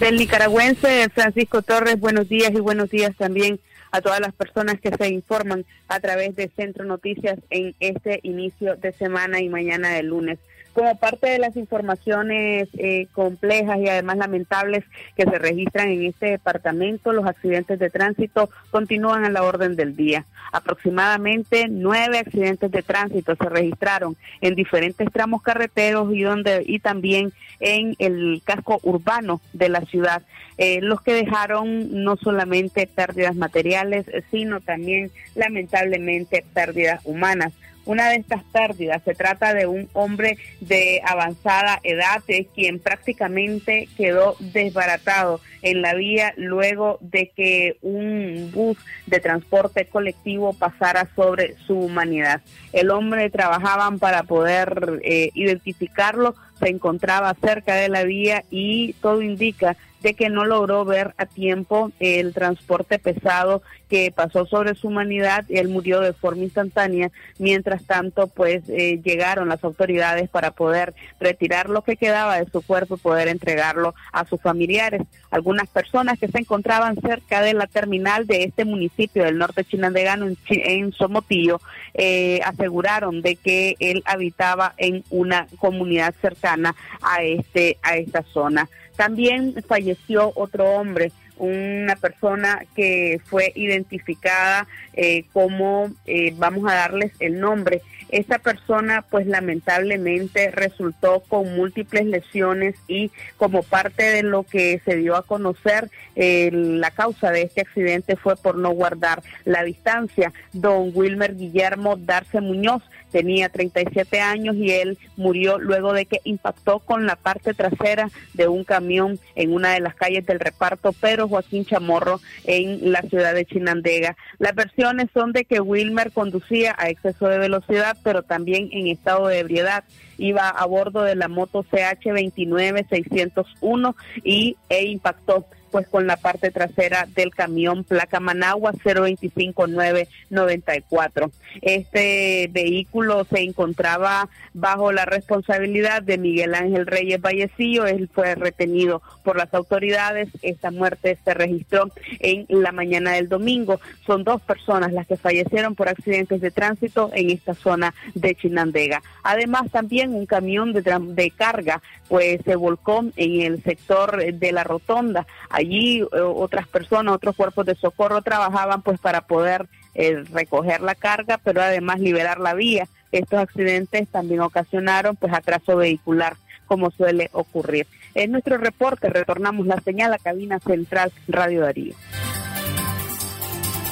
Del 0.00 0.16
nicaragüense 0.16 1.10
Francisco 1.10 1.60
Torres, 1.60 2.00
buenos 2.00 2.26
días 2.26 2.52
y 2.54 2.60
buenos 2.60 2.88
días 2.88 3.14
también 3.18 3.60
a 3.90 4.00
todas 4.00 4.20
las 4.20 4.32
personas 4.32 4.80
que 4.80 4.94
se 4.96 5.08
informan 5.08 5.64
a 5.88 6.00
través 6.00 6.36
de 6.36 6.50
Centro 6.56 6.84
Noticias 6.84 7.38
en 7.50 7.74
este 7.80 8.20
inicio 8.22 8.76
de 8.76 8.92
semana 8.92 9.40
y 9.40 9.48
mañana 9.48 9.90
de 9.90 10.02
lunes 10.02 10.38
como 10.72 10.96
parte 10.96 11.28
de 11.28 11.38
las 11.38 11.56
informaciones 11.56 12.68
eh, 12.78 13.06
complejas 13.12 13.78
y 13.78 13.88
además 13.88 14.18
lamentables 14.18 14.84
que 15.16 15.24
se 15.24 15.38
registran 15.38 15.88
en 15.88 16.04
este 16.04 16.26
departamento, 16.26 17.12
los 17.12 17.26
accidentes 17.26 17.78
de 17.78 17.90
tránsito 17.90 18.50
continúan 18.70 19.24
a 19.24 19.30
la 19.30 19.42
orden 19.42 19.76
del 19.76 19.96
día. 19.96 20.26
Aproximadamente 20.52 21.66
nueve 21.68 22.18
accidentes 22.18 22.70
de 22.70 22.82
tránsito 22.82 23.36
se 23.36 23.48
registraron 23.48 24.16
en 24.40 24.54
diferentes 24.54 25.10
tramos 25.12 25.42
carreteros 25.42 26.12
y 26.14 26.22
donde 26.22 26.62
y 26.66 26.78
también 26.80 27.32
en 27.60 27.94
el 27.98 28.42
casco 28.44 28.80
urbano 28.82 29.40
de 29.52 29.68
la 29.68 29.82
ciudad, 29.82 30.22
eh, 30.58 30.80
los 30.80 31.02
que 31.02 31.14
dejaron 31.14 32.04
no 32.04 32.16
solamente 32.16 32.86
pérdidas 32.86 33.36
materiales, 33.36 34.06
sino 34.30 34.60
también 34.60 35.10
lamentablemente 35.34 36.44
pérdidas 36.52 37.00
humanas 37.04 37.52
una 37.84 38.10
de 38.10 38.16
estas 38.16 38.42
pérdidas. 38.44 39.02
Se 39.04 39.14
trata 39.14 39.54
de 39.54 39.66
un 39.66 39.88
hombre 39.92 40.38
de 40.60 41.00
avanzada 41.04 41.80
edad, 41.82 42.22
quien 42.54 42.78
prácticamente 42.78 43.88
quedó 43.96 44.36
desbaratado 44.38 45.40
en 45.62 45.82
la 45.82 45.94
vía 45.94 46.32
luego 46.36 46.98
de 47.00 47.30
que 47.34 47.76
un 47.82 48.50
bus 48.52 48.78
de 49.06 49.20
transporte 49.20 49.86
colectivo 49.86 50.52
pasara 50.52 51.08
sobre 51.14 51.56
su 51.66 51.78
humanidad. 51.78 52.40
El 52.72 52.90
hombre 52.90 53.30
trabajaban 53.30 53.98
para 53.98 54.22
poder 54.22 55.00
eh, 55.02 55.30
identificarlo, 55.34 56.34
se 56.58 56.68
encontraba 56.68 57.34
cerca 57.34 57.74
de 57.74 57.88
la 57.88 58.04
vía 58.04 58.44
y 58.50 58.94
todo 58.94 59.22
indica 59.22 59.76
de 60.02 60.14
que 60.14 60.28
no 60.28 60.44
logró 60.44 60.84
ver 60.84 61.14
a 61.18 61.26
tiempo 61.26 61.92
el 62.00 62.32
transporte 62.32 62.98
pesado 62.98 63.62
que 63.88 64.12
pasó 64.14 64.46
sobre 64.46 64.74
su 64.74 64.88
humanidad 64.88 65.44
y 65.48 65.58
él 65.58 65.68
murió 65.68 66.00
de 66.00 66.12
forma 66.12 66.44
instantánea. 66.44 67.10
Mientras 67.38 67.84
tanto, 67.84 68.28
pues 68.28 68.62
eh, 68.68 69.00
llegaron 69.02 69.48
las 69.48 69.62
autoridades 69.64 70.28
para 70.30 70.52
poder 70.52 70.94
retirar 71.18 71.68
lo 71.68 71.82
que 71.82 71.96
quedaba 71.96 72.38
de 72.38 72.50
su 72.50 72.62
cuerpo 72.62 72.94
y 72.94 72.98
poder 72.98 73.28
entregarlo 73.28 73.94
a 74.12 74.24
sus 74.24 74.40
familiares. 74.40 75.02
Algunas 75.30 75.68
personas 75.68 76.18
que 76.18 76.28
se 76.28 76.38
encontraban 76.38 77.00
cerca 77.00 77.42
de 77.42 77.54
la 77.54 77.66
terminal 77.66 78.26
de 78.26 78.44
este 78.44 78.64
municipio 78.64 79.24
del 79.24 79.38
norte 79.38 79.64
chinandegano 79.64 80.26
en, 80.26 80.36
en 80.48 80.92
Somotillo 80.92 81.60
eh, 81.94 82.40
aseguraron 82.44 83.22
de 83.22 83.36
que 83.36 83.74
él 83.80 84.02
habitaba 84.06 84.74
en 84.76 85.04
una 85.10 85.46
comunidad 85.58 86.14
cercana 86.20 86.74
a 87.02 87.22
este 87.22 87.78
a 87.82 87.96
esta 87.96 88.22
zona. 88.22 88.68
También 88.96 89.54
falleció 89.66 90.32
otro 90.34 90.64
hombre, 90.64 91.12
una 91.40 91.96
persona 91.96 92.64
que 92.76 93.20
fue 93.24 93.52
identificada 93.54 94.66
eh, 94.94 95.24
como, 95.32 95.90
eh, 96.06 96.34
vamos 96.36 96.70
a 96.70 96.74
darles 96.74 97.12
el 97.20 97.40
nombre, 97.40 97.82
esta 98.10 98.38
persona 98.38 99.04
pues 99.08 99.26
lamentablemente 99.26 100.50
resultó 100.50 101.20
con 101.20 101.54
múltiples 101.56 102.06
lesiones 102.06 102.74
y 102.88 103.10
como 103.36 103.62
parte 103.62 104.02
de 104.02 104.22
lo 104.22 104.42
que 104.42 104.80
se 104.84 104.96
dio 104.96 105.16
a 105.16 105.22
conocer, 105.22 105.90
eh, 106.16 106.50
la 106.52 106.90
causa 106.90 107.30
de 107.30 107.42
este 107.42 107.60
accidente 107.60 108.16
fue 108.16 108.36
por 108.36 108.56
no 108.56 108.70
guardar 108.70 109.22
la 109.44 109.62
distancia. 109.62 110.32
Don 110.52 110.90
Wilmer 110.92 111.36
Guillermo 111.36 111.96
Darce 111.96 112.40
Muñoz 112.40 112.82
tenía 113.10 113.48
37 113.48 114.20
años 114.20 114.56
y 114.56 114.70
él 114.70 114.98
murió 115.16 115.58
luego 115.58 115.92
de 115.92 116.06
que 116.06 116.20
impactó 116.24 116.80
con 116.80 117.06
la 117.06 117.16
parte 117.16 117.54
trasera 117.54 118.10
de 118.34 118.48
un 118.48 118.64
camión 118.64 119.18
en 119.34 119.52
una 119.52 119.72
de 119.72 119.80
las 119.80 119.94
calles 119.94 120.26
del 120.26 120.40
reparto 120.40 120.92
Pero 121.00 121.28
Joaquín 121.30 121.64
Chamorro 121.64 122.20
en 122.44 122.92
la 122.92 123.00
ciudad 123.02 123.34
de 123.34 123.46
Chinandega. 123.46 124.16
Las 124.38 124.54
versiones 124.54 125.08
son 125.14 125.32
de 125.32 125.44
que 125.44 125.60
Wilmer 125.60 126.12
conducía 126.12 126.74
a 126.78 126.90
exceso 126.90 127.28
de 127.28 127.38
velocidad, 127.38 127.96
pero 128.04 128.22
también 128.22 128.68
en 128.72 128.88
estado 128.88 129.28
de 129.28 129.38
ebriedad. 129.38 129.84
Iba 130.18 130.48
a 130.48 130.66
bordo 130.66 131.02
de 131.02 131.14
la 131.14 131.28
moto 131.28 131.62
CH 131.62 132.04
29601 132.04 133.96
y 134.22 134.56
e 134.68 134.84
impactó 134.84 135.46
pues 135.70 135.86
con 135.88 136.06
la 136.06 136.16
parte 136.16 136.50
trasera 136.50 137.06
del 137.14 137.34
camión 137.34 137.84
placa 137.84 138.20
Managua 138.20 138.72
025994. 138.72 141.30
Este 141.62 142.48
vehículo 142.52 143.24
se 143.24 143.40
encontraba 143.40 144.28
bajo 144.52 144.92
la 144.92 145.04
responsabilidad 145.04 146.02
de 146.02 146.18
Miguel 146.18 146.54
Ángel 146.54 146.86
Reyes 146.86 147.20
Vallecillo, 147.20 147.86
él 147.86 148.08
fue 148.12 148.34
retenido 148.34 149.02
por 149.22 149.36
las 149.36 149.52
autoridades, 149.54 150.28
esta 150.42 150.70
muerte 150.70 151.18
se 151.24 151.34
registró 151.34 151.90
en 152.18 152.46
la 152.48 152.72
mañana 152.72 153.12
del 153.12 153.28
domingo. 153.28 153.80
Son 154.06 154.24
dos 154.24 154.42
personas 154.42 154.92
las 154.92 155.06
que 155.06 155.16
fallecieron 155.16 155.74
por 155.74 155.88
accidentes 155.88 156.40
de 156.40 156.50
tránsito 156.50 157.10
en 157.14 157.30
esta 157.30 157.54
zona 157.54 157.94
de 158.14 158.34
Chinandega. 158.34 159.02
Además 159.22 159.70
también 159.70 160.14
un 160.14 160.26
camión 160.26 160.72
de, 160.72 160.82
de 160.82 161.30
carga 161.30 161.82
pues 162.08 162.40
se 162.44 162.56
volcó 162.56 163.04
en 163.16 163.40
el 163.40 163.62
sector 163.62 164.34
de 164.34 164.52
la 164.52 164.64
rotonda 164.64 165.26
allí 165.60 166.00
eh, 166.00 166.20
otras 166.20 166.66
personas, 166.68 167.14
otros 167.14 167.36
cuerpos 167.36 167.66
de 167.66 167.74
socorro 167.74 168.22
trabajaban 168.22 168.82
pues 168.82 168.98
para 168.98 169.22
poder 169.22 169.66
eh, 169.94 170.24
recoger 170.32 170.80
la 170.80 170.94
carga, 170.94 171.38
pero 171.38 171.62
además 171.62 172.00
liberar 172.00 172.40
la 172.40 172.54
vía. 172.54 172.88
Estos 173.12 173.40
accidentes 173.40 174.08
también 174.08 174.40
ocasionaron 174.40 175.16
pues 175.16 175.32
atraso 175.32 175.76
vehicular, 175.76 176.36
como 176.66 176.90
suele 176.90 177.30
ocurrir. 177.32 177.86
En 178.14 178.32
nuestro 178.32 178.56
reporte 178.58 179.08
retornamos 179.08 179.66
la 179.66 179.80
señal 179.80 180.12
a 180.12 180.18
cabina 180.18 180.58
central 180.60 181.12
Radio 181.28 181.62
Darío. 181.62 181.94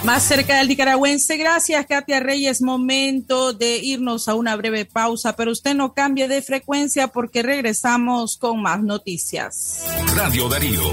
Más 0.04 0.22
cerca 0.22 0.58
del 0.58 0.68
nicaragüense, 0.68 1.36
gracias 1.36 1.84
Katia 1.86 2.20
Reyes. 2.20 2.62
Momento 2.62 3.52
de 3.52 3.78
irnos 3.78 4.28
a 4.28 4.34
una 4.34 4.54
breve 4.54 4.84
pausa, 4.84 5.34
pero 5.34 5.50
usted 5.50 5.74
no 5.74 5.92
cambie 5.92 6.28
de 6.28 6.40
frecuencia 6.40 7.08
porque 7.08 7.42
regresamos 7.42 8.36
con 8.36 8.62
más 8.62 8.80
noticias. 8.82 9.84
Radio 10.14 10.48
Darío 10.48 10.92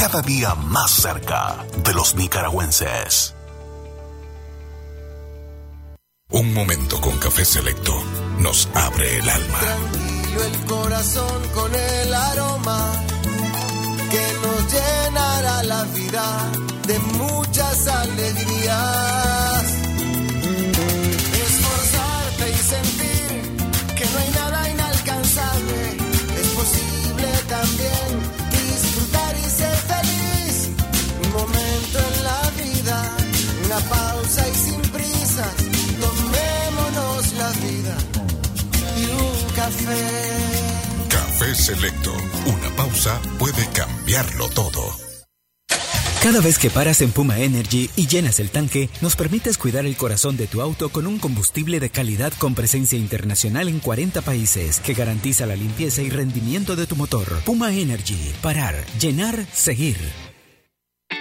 cada 0.00 0.22
día 0.22 0.54
más 0.54 0.92
cerca 0.92 1.58
de 1.84 1.92
los 1.92 2.14
nicaragüenses. 2.14 3.34
Un 6.30 6.54
momento 6.54 6.98
con 7.02 7.18
café 7.18 7.44
selecto 7.44 7.92
nos 8.38 8.66
abre 8.72 9.18
el 9.18 9.28
alma. 9.28 9.58
Tranquilo 9.58 10.44
el 10.44 10.64
corazón 10.64 11.48
con 11.52 11.74
el 11.74 12.14
aroma 12.14 12.92
que 14.10 14.26
nos 14.42 14.72
llenará 14.72 15.62
la 15.64 15.84
vida 15.84 16.50
de 16.86 16.98
muchas 16.98 17.86
alegrías. 17.86 19.29
Tomémonos 36.00 37.32
la 37.34 37.50
vida 37.50 37.96
y 38.96 39.04
un 39.04 39.54
café. 39.54 40.02
Café 41.08 41.54
selecto. 41.54 42.12
Una 42.46 42.76
pausa 42.76 43.20
puede 43.38 43.66
cambiarlo 43.72 44.48
todo. 44.48 45.10
Cada 46.22 46.42
vez 46.42 46.58
que 46.58 46.68
paras 46.68 47.00
en 47.00 47.12
Puma 47.12 47.38
Energy 47.38 47.88
y 47.96 48.06
llenas 48.06 48.40
el 48.40 48.50
tanque, 48.50 48.90
nos 49.00 49.16
permites 49.16 49.56
cuidar 49.56 49.86
el 49.86 49.96
corazón 49.96 50.36
de 50.36 50.46
tu 50.46 50.60
auto 50.60 50.90
con 50.90 51.06
un 51.06 51.18
combustible 51.18 51.80
de 51.80 51.88
calidad 51.88 52.34
con 52.34 52.54
presencia 52.54 52.98
internacional 52.98 53.68
en 53.68 53.80
40 53.80 54.20
países 54.20 54.80
que 54.80 54.92
garantiza 54.92 55.46
la 55.46 55.56
limpieza 55.56 56.02
y 56.02 56.10
rendimiento 56.10 56.76
de 56.76 56.86
tu 56.86 56.94
motor. 56.94 57.40
Puma 57.46 57.72
Energy. 57.72 58.34
Parar, 58.42 58.74
llenar, 59.00 59.46
seguir. 59.54 59.96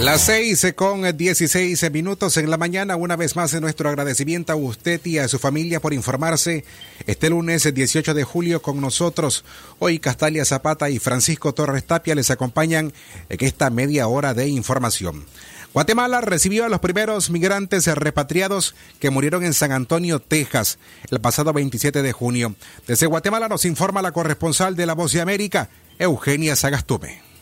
Las 0.00 0.22
seis 0.22 0.66
con 0.74 1.16
16 1.16 1.90
minutos 1.92 2.36
en 2.36 2.50
la 2.50 2.58
mañana. 2.58 2.96
Una 2.96 3.14
vez 3.14 3.36
más, 3.36 3.58
nuestro 3.60 3.88
agradecimiento 3.88 4.52
a 4.52 4.56
usted 4.56 5.00
y 5.04 5.18
a 5.18 5.28
su 5.28 5.38
familia 5.38 5.80
por 5.80 5.94
informarse 5.94 6.64
este 7.06 7.30
lunes 7.30 7.72
18 7.72 8.12
de 8.12 8.24
julio 8.24 8.60
con 8.60 8.80
nosotros. 8.80 9.44
Hoy 9.78 10.00
Castalia 10.00 10.44
Zapata 10.44 10.90
y 10.90 10.98
Francisco 10.98 11.54
Torres 11.54 11.84
Tapia 11.84 12.16
les 12.16 12.30
acompañan 12.30 12.92
en 13.28 13.46
esta 13.46 13.70
media 13.70 14.08
hora 14.08 14.34
de 14.34 14.48
información. 14.48 15.26
Guatemala 15.72 16.20
recibió 16.20 16.64
a 16.64 16.68
los 16.68 16.80
primeros 16.80 17.30
migrantes 17.30 17.86
repatriados 17.86 18.74
que 18.98 19.10
murieron 19.10 19.44
en 19.44 19.54
San 19.54 19.70
Antonio, 19.70 20.20
Texas, 20.20 20.78
el 21.10 21.20
pasado 21.20 21.52
27 21.52 22.02
de 22.02 22.12
junio. 22.12 22.56
Desde 22.86 23.06
Guatemala 23.06 23.48
nos 23.48 23.64
informa 23.64 24.02
la 24.02 24.12
corresponsal 24.12 24.74
de 24.76 24.86
La 24.86 24.94
Voz 24.94 25.12
de 25.12 25.20
América, 25.20 25.70
Eugenia 25.98 26.56
Sagastume. 26.56 27.33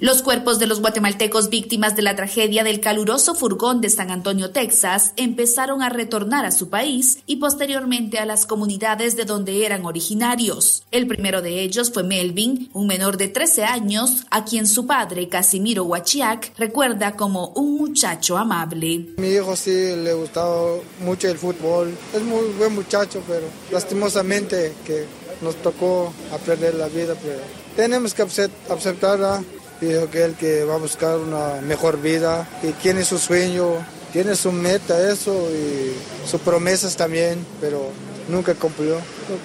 Los 0.00 0.22
cuerpos 0.22 0.60
de 0.60 0.68
los 0.68 0.80
guatemaltecos 0.80 1.48
víctimas 1.48 1.96
de 1.96 2.02
la 2.02 2.14
tragedia 2.14 2.62
del 2.62 2.78
caluroso 2.78 3.34
furgón 3.34 3.80
de 3.80 3.90
San 3.90 4.12
Antonio, 4.12 4.50
Texas, 4.52 5.12
empezaron 5.16 5.82
a 5.82 5.88
retornar 5.88 6.46
a 6.46 6.52
su 6.52 6.68
país 6.68 7.18
y 7.26 7.36
posteriormente 7.36 8.20
a 8.20 8.24
las 8.24 8.46
comunidades 8.46 9.16
de 9.16 9.24
donde 9.24 9.66
eran 9.66 9.84
originarios. 9.84 10.84
El 10.92 11.08
primero 11.08 11.42
de 11.42 11.62
ellos 11.62 11.90
fue 11.92 12.04
Melvin, 12.04 12.70
un 12.74 12.86
menor 12.86 13.16
de 13.16 13.26
13 13.26 13.64
años, 13.64 14.24
a 14.30 14.44
quien 14.44 14.68
su 14.68 14.86
padre, 14.86 15.28
Casimiro 15.28 15.82
Huachiac, 15.82 16.52
recuerda 16.56 17.16
como 17.16 17.48
un 17.56 17.76
muchacho 17.76 18.38
amable. 18.38 19.06
Mi 19.16 19.30
hijo 19.30 19.56
sí 19.56 19.96
le 19.96 20.14
gustaba 20.14 20.76
mucho 21.00 21.28
el 21.28 21.38
fútbol. 21.38 21.92
Es 22.14 22.22
muy 22.22 22.46
buen 22.56 22.72
muchacho, 22.72 23.20
pero 23.26 23.48
lastimosamente 23.72 24.74
que 24.86 25.06
nos 25.42 25.56
tocó 25.56 26.12
a 26.32 26.38
perder 26.38 26.76
la 26.76 26.86
vida, 26.86 27.16
pero 27.20 27.40
tenemos 27.74 28.14
que 28.14 28.22
aceptarla 28.22 29.42
dijo 29.80 30.10
que 30.10 30.24
él 30.24 30.34
que 30.34 30.64
va 30.64 30.74
a 30.74 30.78
buscar 30.78 31.18
una 31.18 31.60
mejor 31.62 32.00
vida 32.00 32.48
y 32.62 32.72
tiene 32.72 33.04
su 33.04 33.18
sueño, 33.18 33.74
tiene 34.12 34.34
su 34.34 34.52
meta, 34.52 35.10
eso 35.10 35.48
y 35.50 36.28
sus 36.28 36.40
promesas 36.40 36.96
también, 36.96 37.44
pero 37.60 37.90
nunca 38.28 38.54
cumplió. 38.54 38.96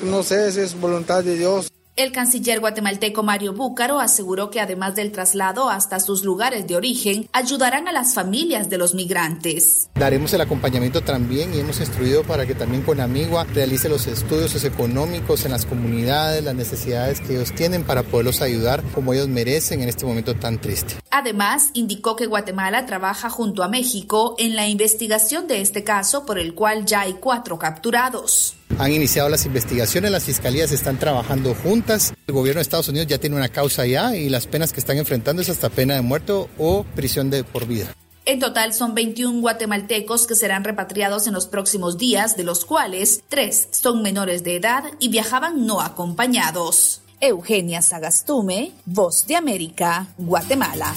No 0.04 0.24
sé 0.24 0.52
si 0.52 0.62
es 0.62 0.80
voluntad 0.80 1.24
de 1.24 1.36
Dios. 1.36 1.70
El 1.96 2.12
canciller 2.12 2.60
guatemalteco 2.60 3.22
Mario 3.22 3.54
Búcaro 3.54 4.00
aseguró 4.00 4.50
que 4.50 4.60
además 4.60 4.96
del 4.96 5.12
traslado 5.12 5.70
hasta 5.70 6.00
sus 6.00 6.24
lugares 6.24 6.66
de 6.66 6.76
origen, 6.76 7.30
ayudarán 7.34 7.88
a 7.88 7.92
las 7.92 8.16
familias 8.16 8.68
de 8.68 8.80
los 8.80 8.96
migrantes. 8.96 9.92
Daremos 9.94 10.34
el 10.34 10.42
acompañamiento 10.42 11.02
también 11.02 11.54
y 11.54 11.60
hemos 11.60 11.80
instruido 11.82 12.24
para 12.24 12.48
que 12.48 12.56
también 12.56 12.82
con 12.82 13.00
Amigua 13.00 13.44
realice 13.54 13.90
los 13.90 14.08
estudios 14.08 14.50
socioeconómicos 14.50 15.46
en 15.46 15.52
las 15.52 15.68
comunidades, 15.68 16.44
las 16.44 16.56
necesidades 16.56 17.22
que 17.22 17.36
ellos 17.36 17.54
tienen 17.54 17.84
para 17.84 18.02
poderlos 18.02 18.42
ayudar 18.42 18.82
como 18.96 19.14
ellos 19.14 19.28
merecen 19.28 19.84
en 19.84 19.90
este 19.90 20.08
momento 20.08 20.34
tan 20.34 20.60
triste. 20.60 20.96
Además, 21.12 21.70
indicó 21.74 22.16
que 22.16 22.26
Guatemala 22.26 22.88
trabaja 22.88 23.30
junto 23.30 23.62
a 23.62 23.68
México 23.68 24.34
en 24.40 24.56
la 24.56 24.68
investigación 24.68 25.46
de 25.48 25.62
este 25.62 25.84
caso 25.84 26.26
por 26.26 26.40
el 26.40 26.56
cual 26.56 26.88
ya 26.88 27.02
hay 27.02 27.14
cuatro 27.14 27.60
capturados. 27.60 28.56
Han 28.80 28.92
iniciado 28.92 29.30
las 29.30 29.46
investigaciones, 29.46 30.12
las 30.12 30.24
fiscalías 30.24 30.72
están 30.72 30.98
trabajando 30.98 31.54
juntas. 31.54 32.14
El 32.28 32.34
gobierno 32.34 32.60
de 32.60 32.64
Estados 32.64 32.88
Unidos 32.88 33.08
ya 33.08 33.18
tiene 33.18 33.36
una 33.36 33.50
causa 33.50 33.86
ya 33.86 34.16
y 34.16 34.30
las 34.30 34.48
penas 34.48 34.74
que 34.74 34.80
están 34.80 34.98
enfrentando 34.98 35.42
es 35.42 35.50
hasta 35.50 35.70
pena 35.70 35.96
de 35.96 36.02
muerto 36.02 36.50
o 36.58 36.84
prisión 36.96 37.30
de 37.30 37.44
por 37.44 37.68
vida. 37.68 37.88
En 38.26 38.40
total 38.40 38.74
son 38.74 38.96
21 38.96 39.42
guatemaltecos 39.42 40.28
que 40.28 40.36
serán 40.36 40.64
repatriados 40.64 41.28
en 41.28 41.34
los 41.34 41.48
próximos 41.48 41.98
días, 41.98 42.38
de 42.38 42.44
los 42.44 42.64
cuales 42.64 43.22
tres 43.28 43.68
son 43.72 44.02
menores 44.02 44.44
de 44.44 44.56
edad 44.56 44.86
y 45.00 45.10
viajaban 45.10 45.66
no 45.66 45.82
acompañados. 45.82 47.02
Eugenia 47.20 47.82
Sagastume, 47.82 48.72
Voz 48.86 49.28
de 49.28 49.36
América, 49.36 50.08
Guatemala. 50.18 50.94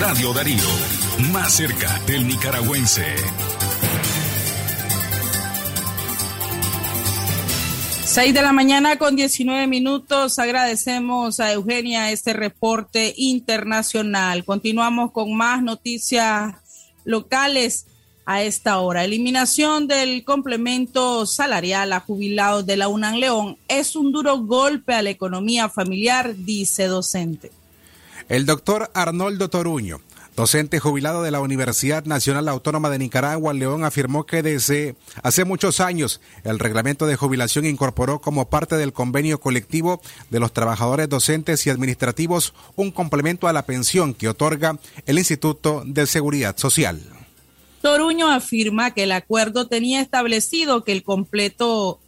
Radio 0.00 0.32
Darío, 0.32 0.64
más 1.32 1.52
cerca 1.54 2.00
del 2.06 2.26
nicaragüense. 2.26 3.04
6 8.14 8.32
de 8.32 8.42
la 8.42 8.52
mañana 8.52 8.96
con 8.96 9.16
19 9.16 9.66
minutos. 9.66 10.38
Agradecemos 10.38 11.40
a 11.40 11.52
Eugenia 11.52 12.12
este 12.12 12.32
reporte 12.32 13.12
internacional. 13.16 14.44
Continuamos 14.44 15.10
con 15.10 15.34
más 15.34 15.64
noticias 15.64 16.54
locales 17.02 17.86
a 18.24 18.44
esta 18.44 18.78
hora. 18.78 19.02
Eliminación 19.02 19.88
del 19.88 20.22
complemento 20.22 21.26
salarial 21.26 21.92
a 21.92 21.98
jubilados 21.98 22.64
de 22.64 22.76
la 22.76 22.86
UNAM 22.86 23.16
León 23.16 23.58
es 23.66 23.96
un 23.96 24.12
duro 24.12 24.38
golpe 24.38 24.94
a 24.94 25.02
la 25.02 25.10
economía 25.10 25.68
familiar, 25.68 26.36
dice 26.36 26.86
docente. 26.86 27.50
El 28.28 28.46
doctor 28.46 28.92
Arnoldo 28.94 29.50
Toruño 29.50 30.00
Docente 30.36 30.80
jubilado 30.80 31.22
de 31.22 31.30
la 31.30 31.40
Universidad 31.40 32.06
Nacional 32.06 32.48
Autónoma 32.48 32.90
de 32.90 32.98
Nicaragua, 32.98 33.54
León 33.54 33.84
afirmó 33.84 34.26
que 34.26 34.42
desde 34.42 34.96
hace 35.22 35.44
muchos 35.44 35.78
años 35.78 36.20
el 36.42 36.58
reglamento 36.58 37.06
de 37.06 37.14
jubilación 37.14 37.66
incorporó 37.66 38.20
como 38.20 38.48
parte 38.48 38.76
del 38.76 38.92
convenio 38.92 39.38
colectivo 39.38 40.00
de 40.30 40.40
los 40.40 40.52
trabajadores 40.52 41.08
docentes 41.08 41.64
y 41.66 41.70
administrativos 41.70 42.52
un 42.74 42.90
complemento 42.90 43.46
a 43.46 43.52
la 43.52 43.64
pensión 43.64 44.12
que 44.12 44.28
otorga 44.28 44.76
el 45.06 45.18
Instituto 45.18 45.84
de 45.86 46.04
Seguridad 46.04 46.56
Social. 46.56 47.00
Toruño 47.80 48.28
afirma 48.28 48.92
que 48.92 49.04
el 49.04 49.12
acuerdo 49.12 49.68
tenía 49.68 50.00
establecido 50.00 50.82
que 50.82 50.90
el 50.90 51.04
completo 51.04 52.00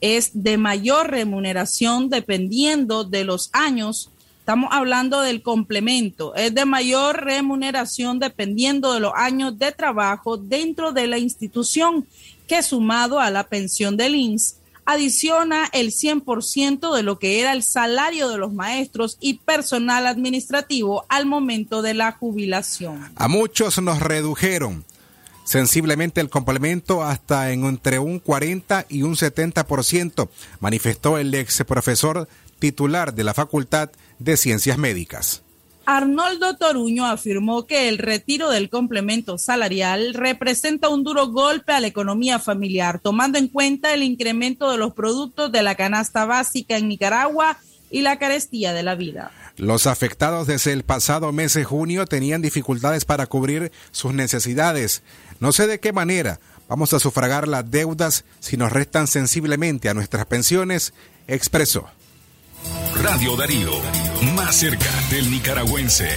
es 0.00 0.30
de 0.34 0.56
mayor 0.56 1.10
remuneración 1.10 2.10
dependiendo 2.10 3.02
de 3.02 3.24
los 3.24 3.50
años 3.52 4.10
Estamos 4.46 4.70
hablando 4.70 5.22
del 5.22 5.42
complemento. 5.42 6.32
Es 6.36 6.54
de 6.54 6.64
mayor 6.64 7.24
remuneración 7.24 8.20
dependiendo 8.20 8.94
de 8.94 9.00
los 9.00 9.12
años 9.16 9.58
de 9.58 9.72
trabajo 9.72 10.36
dentro 10.36 10.92
de 10.92 11.08
la 11.08 11.18
institución, 11.18 12.06
que 12.46 12.62
sumado 12.62 13.18
a 13.18 13.32
la 13.32 13.48
pensión 13.48 13.96
del 13.96 14.14
INS 14.14 14.58
adiciona 14.84 15.68
el 15.72 15.90
100% 15.90 16.94
de 16.94 17.02
lo 17.02 17.18
que 17.18 17.40
era 17.40 17.54
el 17.54 17.64
salario 17.64 18.28
de 18.28 18.38
los 18.38 18.52
maestros 18.52 19.16
y 19.18 19.38
personal 19.38 20.06
administrativo 20.06 21.04
al 21.08 21.26
momento 21.26 21.82
de 21.82 21.94
la 21.94 22.12
jubilación. 22.12 23.00
A 23.16 23.26
muchos 23.26 23.82
nos 23.82 23.98
redujeron 23.98 24.84
sensiblemente 25.42 26.20
el 26.20 26.30
complemento 26.30 27.02
hasta 27.02 27.50
en 27.50 27.64
entre 27.64 27.98
un 27.98 28.20
40 28.20 28.86
y 28.90 29.02
un 29.02 29.16
70%, 29.16 30.28
manifestó 30.60 31.18
el 31.18 31.34
ex 31.34 31.64
profesor 31.66 32.28
titular 32.60 33.12
de 33.12 33.24
la 33.24 33.34
Facultad 33.34 33.90
de 34.18 34.36
Ciencias 34.36 34.78
Médicas. 34.78 35.42
Arnoldo 35.86 36.56
Toruño 36.56 37.06
afirmó 37.06 37.64
que 37.64 37.88
el 37.88 37.98
retiro 37.98 38.50
del 38.50 38.68
complemento 38.68 39.38
salarial 39.38 40.14
representa 40.14 40.88
un 40.88 41.04
duro 41.04 41.28
golpe 41.28 41.72
a 41.72 41.80
la 41.80 41.86
economía 41.86 42.40
familiar, 42.40 42.98
tomando 42.98 43.38
en 43.38 43.46
cuenta 43.46 43.94
el 43.94 44.02
incremento 44.02 44.70
de 44.72 44.78
los 44.78 44.94
productos 44.94 45.52
de 45.52 45.62
la 45.62 45.76
canasta 45.76 46.24
básica 46.24 46.76
en 46.76 46.88
Nicaragua 46.88 47.58
y 47.88 48.02
la 48.02 48.18
carestía 48.18 48.72
de 48.72 48.82
la 48.82 48.96
vida. 48.96 49.30
Los 49.56 49.86
afectados 49.86 50.48
desde 50.48 50.72
el 50.72 50.82
pasado 50.82 51.32
mes 51.32 51.54
de 51.54 51.62
junio 51.62 52.04
tenían 52.04 52.42
dificultades 52.42 53.04
para 53.04 53.26
cubrir 53.26 53.70
sus 53.92 54.12
necesidades. 54.12 55.04
No 55.38 55.52
sé 55.52 55.68
de 55.68 55.78
qué 55.78 55.92
manera 55.92 56.40
vamos 56.68 56.92
a 56.94 56.98
sufragar 56.98 57.46
las 57.46 57.70
deudas 57.70 58.24
si 58.40 58.56
nos 58.56 58.72
restan 58.72 59.06
sensiblemente 59.06 59.88
a 59.88 59.94
nuestras 59.94 60.26
pensiones, 60.26 60.94
expresó. 61.28 61.88
Radio 63.02 63.36
Darío, 63.36 63.70
más 64.34 64.56
cerca 64.56 64.90
del 65.10 65.30
nicaragüense. 65.30 66.08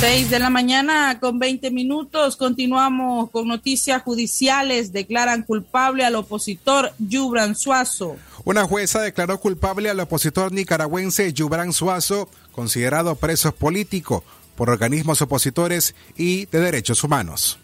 6 0.00 0.30
de 0.30 0.38
la 0.40 0.50
mañana 0.50 1.20
con 1.20 1.38
20 1.38 1.70
minutos. 1.70 2.36
Continuamos 2.36 3.30
con 3.30 3.46
noticias 3.46 4.02
judiciales. 4.02 4.92
Declaran 4.92 5.44
culpable 5.44 6.04
al 6.04 6.16
opositor 6.16 6.92
Yubran 6.98 7.54
Suazo. 7.54 8.16
Una 8.44 8.64
jueza 8.64 9.00
declaró 9.00 9.38
culpable 9.38 9.88
al 9.88 10.00
opositor 10.00 10.50
nicaragüense 10.50 11.32
Yubran 11.32 11.72
Suazo, 11.72 12.28
considerado 12.50 13.14
preso 13.14 13.54
político 13.54 14.24
por 14.56 14.70
organismos 14.70 15.22
opositores 15.22 15.94
y 16.16 16.46
de 16.46 16.60
derechos 16.60 17.04
humanos. 17.04 17.58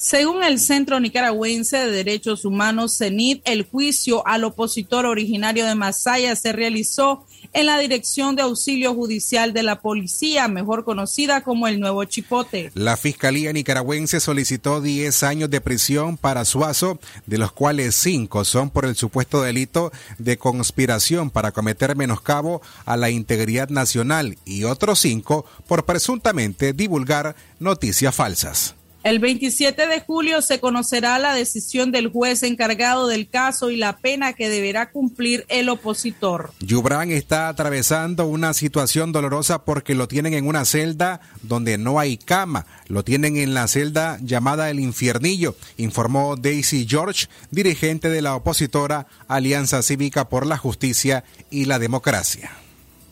Según 0.00 0.42
el 0.42 0.58
Centro 0.58 0.98
Nicaragüense 0.98 1.76
de 1.76 1.90
Derechos 1.90 2.46
Humanos, 2.46 2.96
CENID, 2.96 3.42
el 3.44 3.68
juicio 3.68 4.26
al 4.26 4.44
opositor 4.44 5.04
originario 5.04 5.66
de 5.66 5.74
Masaya 5.74 6.34
se 6.36 6.52
realizó 6.52 7.26
en 7.52 7.66
la 7.66 7.78
Dirección 7.78 8.34
de 8.34 8.40
Auxilio 8.40 8.94
Judicial 8.94 9.52
de 9.52 9.62
la 9.62 9.82
Policía, 9.82 10.48
mejor 10.48 10.86
conocida 10.86 11.42
como 11.42 11.68
el 11.68 11.80
Nuevo 11.80 12.02
Chipote. 12.06 12.72
La 12.72 12.96
Fiscalía 12.96 13.52
Nicaragüense 13.52 14.20
solicitó 14.20 14.80
10 14.80 15.22
años 15.22 15.50
de 15.50 15.60
prisión 15.60 16.16
para 16.16 16.46
Suazo, 16.46 16.98
de 17.26 17.36
los 17.36 17.52
cuales 17.52 17.94
5 17.96 18.46
son 18.46 18.70
por 18.70 18.86
el 18.86 18.96
supuesto 18.96 19.42
delito 19.42 19.92
de 20.16 20.38
conspiración 20.38 21.28
para 21.28 21.52
cometer 21.52 21.94
menoscabo 21.94 22.62
a 22.86 22.96
la 22.96 23.10
integridad 23.10 23.68
nacional 23.68 24.38
y 24.46 24.64
otros 24.64 24.98
5 25.00 25.44
por 25.68 25.84
presuntamente 25.84 26.72
divulgar 26.72 27.36
noticias 27.58 28.14
falsas. 28.14 28.76
El 29.02 29.18
27 29.18 29.86
de 29.86 30.00
julio 30.00 30.42
se 30.42 30.60
conocerá 30.60 31.18
la 31.18 31.32
decisión 31.32 31.90
del 31.90 32.08
juez 32.08 32.42
encargado 32.42 33.06
del 33.06 33.30
caso 33.30 33.70
y 33.70 33.76
la 33.76 33.96
pena 33.96 34.34
que 34.34 34.50
deberá 34.50 34.90
cumplir 34.90 35.46
el 35.48 35.70
opositor. 35.70 36.52
Yubran 36.60 37.10
está 37.10 37.48
atravesando 37.48 38.26
una 38.26 38.52
situación 38.52 39.10
dolorosa 39.10 39.64
porque 39.64 39.94
lo 39.94 40.06
tienen 40.06 40.34
en 40.34 40.46
una 40.46 40.66
celda 40.66 41.22
donde 41.42 41.78
no 41.78 41.98
hay 41.98 42.18
cama. 42.18 42.66
Lo 42.88 43.02
tienen 43.02 43.38
en 43.38 43.54
la 43.54 43.68
celda 43.68 44.18
llamada 44.20 44.68
El 44.68 44.80
Infiernillo, 44.80 45.56
informó 45.78 46.36
Daisy 46.36 46.86
George, 46.86 47.28
dirigente 47.50 48.10
de 48.10 48.20
la 48.20 48.36
opositora 48.36 49.06
Alianza 49.28 49.82
Cívica 49.82 50.28
por 50.28 50.44
la 50.44 50.58
Justicia 50.58 51.24
y 51.50 51.64
la 51.64 51.78
Democracia. 51.78 52.59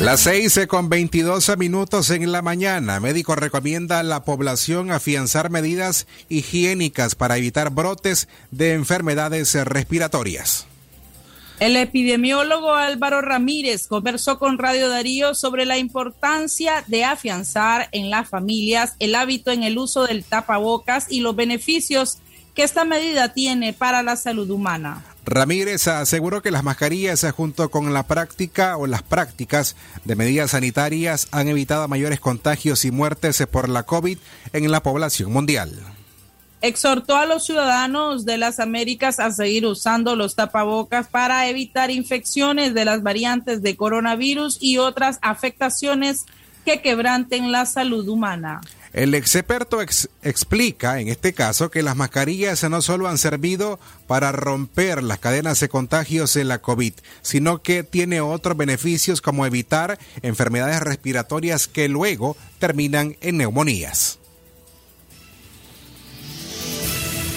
Las 0.00 0.20
seis 0.20 0.60
con 0.68 0.90
22 0.90 1.56
minutos 1.56 2.10
en 2.10 2.30
la 2.30 2.42
mañana. 2.42 3.00
Médico 3.00 3.34
recomienda 3.34 3.98
a 3.98 4.02
la 4.02 4.24
población 4.24 4.90
afianzar 4.90 5.50
medidas 5.50 6.06
higiénicas 6.28 7.14
para 7.14 7.38
evitar 7.38 7.70
brotes 7.70 8.28
de 8.50 8.74
enfermedades 8.74 9.54
respiratorias. 9.64 10.66
El 11.60 11.76
epidemiólogo 11.76 12.74
Álvaro 12.74 13.22
Ramírez 13.22 13.86
conversó 13.86 14.38
con 14.38 14.58
Radio 14.58 14.90
Darío 14.90 15.34
sobre 15.34 15.64
la 15.64 15.78
importancia 15.78 16.84
de 16.86 17.04
afianzar 17.04 17.88
en 17.92 18.10
las 18.10 18.28
familias 18.28 18.94
el 18.98 19.14
hábito 19.14 19.50
en 19.50 19.62
el 19.62 19.78
uso 19.78 20.06
del 20.06 20.24
tapabocas 20.24 21.10
y 21.10 21.20
los 21.20 21.34
beneficios 21.34 22.18
que 22.54 22.62
esta 22.62 22.84
medida 22.84 23.32
tiene 23.32 23.72
para 23.72 24.02
la 24.02 24.16
salud 24.16 24.50
humana. 24.50 25.02
Ramírez 25.26 25.88
aseguró 25.88 26.40
que 26.40 26.52
las 26.52 26.62
mascarillas 26.62 27.26
junto 27.36 27.68
con 27.68 27.92
la 27.92 28.04
práctica 28.04 28.76
o 28.76 28.86
las 28.86 29.02
prácticas 29.02 29.74
de 30.04 30.14
medidas 30.14 30.52
sanitarias 30.52 31.26
han 31.32 31.48
evitado 31.48 31.86
mayores 31.88 32.20
contagios 32.20 32.84
y 32.84 32.92
muertes 32.92 33.44
por 33.50 33.68
la 33.68 33.82
COVID 33.82 34.18
en 34.52 34.70
la 34.70 34.82
población 34.82 35.32
mundial. 35.32 35.72
Exhortó 36.62 37.16
a 37.16 37.26
los 37.26 37.44
ciudadanos 37.44 38.24
de 38.24 38.38
las 38.38 38.60
Américas 38.60 39.18
a 39.18 39.30
seguir 39.32 39.66
usando 39.66 40.14
los 40.14 40.36
tapabocas 40.36 41.08
para 41.08 41.48
evitar 41.48 41.90
infecciones 41.90 42.72
de 42.72 42.84
las 42.84 43.02
variantes 43.02 43.62
de 43.62 43.76
coronavirus 43.76 44.58
y 44.60 44.78
otras 44.78 45.18
afectaciones 45.22 46.24
que 46.64 46.80
quebranten 46.80 47.52
la 47.52 47.66
salud 47.66 48.08
humana. 48.08 48.60
El 48.96 49.14
experto 49.14 49.82
explica 49.82 51.02
en 51.02 51.08
este 51.08 51.34
caso 51.34 51.70
que 51.70 51.82
las 51.82 51.96
mascarillas 51.96 52.64
no 52.70 52.80
solo 52.80 53.08
han 53.08 53.18
servido 53.18 53.78
para 54.06 54.32
romper 54.32 55.02
las 55.02 55.18
cadenas 55.18 55.60
de 55.60 55.68
contagios 55.68 56.34
en 56.36 56.48
la 56.48 56.62
COVID, 56.62 56.94
sino 57.20 57.60
que 57.60 57.82
tiene 57.82 58.22
otros 58.22 58.56
beneficios 58.56 59.20
como 59.20 59.44
evitar 59.44 59.98
enfermedades 60.22 60.80
respiratorias 60.80 61.68
que 61.68 61.90
luego 61.90 62.38
terminan 62.58 63.18
en 63.20 63.36
neumonías. 63.36 64.18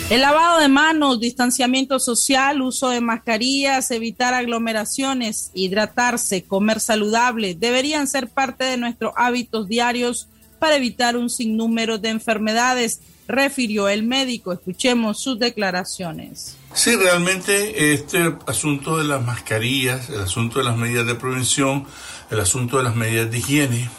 El 0.09 0.21
lavado 0.21 0.61
de 0.61 0.69
manos, 0.69 1.19
distanciamiento 1.19 1.99
social, 1.99 2.61
uso 2.61 2.87
de 2.87 3.01
mascarillas, 3.01 3.91
evitar 3.91 4.33
aglomeraciones, 4.33 5.51
hidratarse, 5.53 6.45
comer 6.45 6.79
saludable, 6.79 7.53
deberían 7.53 8.07
ser 8.07 8.29
parte 8.29 8.63
de 8.63 8.77
nuestros 8.77 9.11
hábitos 9.17 9.67
diarios 9.67 10.29
para 10.59 10.75
evitar 10.75 11.17
un 11.17 11.29
sinnúmero 11.29 11.97
de 11.97 12.09
enfermedades, 12.09 12.99
refirió 13.27 13.87
el 13.87 14.03
médico. 14.03 14.51
Escuchemos 14.51 15.21
sus 15.21 15.39
declaraciones. 15.39 16.57
Sí, 16.73 16.95
realmente 16.95 17.93
este 17.93 18.35
asunto 18.45 18.97
de 18.97 19.05
las 19.05 19.23
mascarillas, 19.23 20.09
el 20.09 20.21
asunto 20.21 20.59
de 20.59 20.65
las 20.65 20.77
medidas 20.77 21.07
de 21.07 21.15
prevención, 21.15 21.85
el 22.29 22.39
asunto 22.39 22.77
de 22.77 22.83
las 22.83 22.95
medidas 22.95 23.31
de 23.31 23.37
higiene, 23.39 23.89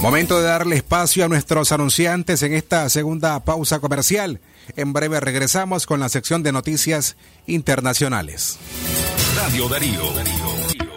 Momento 0.00 0.38
de 0.38 0.44
darle 0.46 0.76
espacio 0.76 1.24
a 1.24 1.28
nuestros 1.28 1.72
anunciantes 1.72 2.42
en 2.42 2.54
esta 2.54 2.88
segunda 2.88 3.44
pausa 3.44 3.80
comercial. 3.80 4.40
En 4.76 4.92
breve 4.92 5.18
regresamos 5.18 5.86
con 5.86 5.98
la 5.98 6.08
sección 6.08 6.42
de 6.44 6.52
noticias 6.52 7.16
internacionales. 7.46 8.58
Radio 9.36 9.68
Darío. 9.68 10.57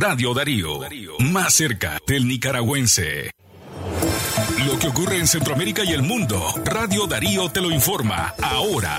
Radio 0.00 0.32
Darío, 0.32 0.78
más 1.18 1.54
cerca 1.54 1.98
del 2.06 2.28
nicaragüense. 2.28 3.32
Lo 4.64 4.78
que 4.78 4.86
ocurre 4.86 5.18
en 5.18 5.26
Centroamérica 5.26 5.82
y 5.82 5.92
el 5.92 6.02
mundo, 6.02 6.40
Radio 6.64 7.08
Darío 7.08 7.48
te 7.48 7.60
lo 7.60 7.72
informa 7.72 8.32
ahora. 8.40 8.96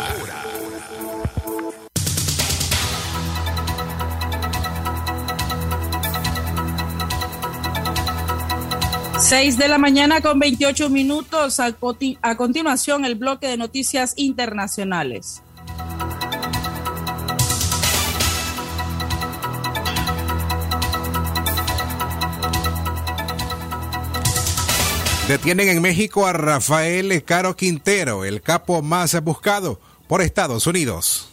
Seis 9.22 9.58
de 9.58 9.70
la 9.70 9.78
mañana 9.78 10.20
con 10.20 10.38
28 10.38 10.90
minutos. 10.90 11.62
A, 11.62 11.78
a 12.22 12.36
continuación, 12.36 13.06
el 13.06 13.16
bloque 13.16 13.48
de 13.48 13.56
noticias 13.56 14.16
internacionales. 14.18 15.44
Detienen 25.30 25.70
en 25.70 25.80
México 25.80 26.26
a 26.26 26.34
Rafael 26.34 27.24
Caro 27.24 27.56
Quintero, 27.56 28.26
el 28.26 28.42
capo 28.42 28.82
más 28.82 29.22
buscado 29.24 29.80
por 30.08 30.24
Estados 30.24 30.66
Unidos. 30.66 31.30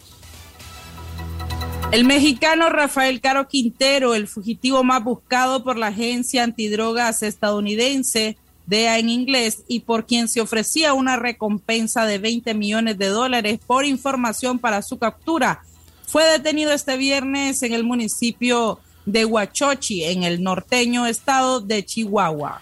El 1.91 2.05
mexicano 2.05 2.69
Rafael 2.69 3.19
Caro 3.21 3.47
Quintero, 3.47 4.13
el 4.13 4.27
fugitivo 4.27 4.83
más 4.83 5.03
buscado 5.03 5.63
por 5.63 5.77
la 5.77 5.87
agencia 5.87 6.43
antidrogas 6.43 7.23
estadounidense, 7.23 8.37
DEA 8.67 8.99
en 8.99 9.09
inglés, 9.09 9.63
y 9.67 9.79
por 9.79 10.05
quien 10.05 10.27
se 10.27 10.41
ofrecía 10.41 10.93
una 10.93 11.15
recompensa 11.15 12.05
de 12.05 12.19
20 12.19 12.53
millones 12.53 12.99
de 12.99 13.07
dólares 13.07 13.59
por 13.65 13.83
información 13.83 14.59
para 14.59 14.83
su 14.83 14.99
captura, 14.99 15.63
fue 16.05 16.23
detenido 16.23 16.71
este 16.71 16.97
viernes 16.97 17.63
en 17.63 17.73
el 17.73 17.83
municipio 17.83 18.79
de 19.07 19.25
Huachochi, 19.25 20.03
en 20.03 20.21
el 20.21 20.43
norteño 20.43 21.07
estado 21.07 21.61
de 21.61 21.83
Chihuahua. 21.83 22.61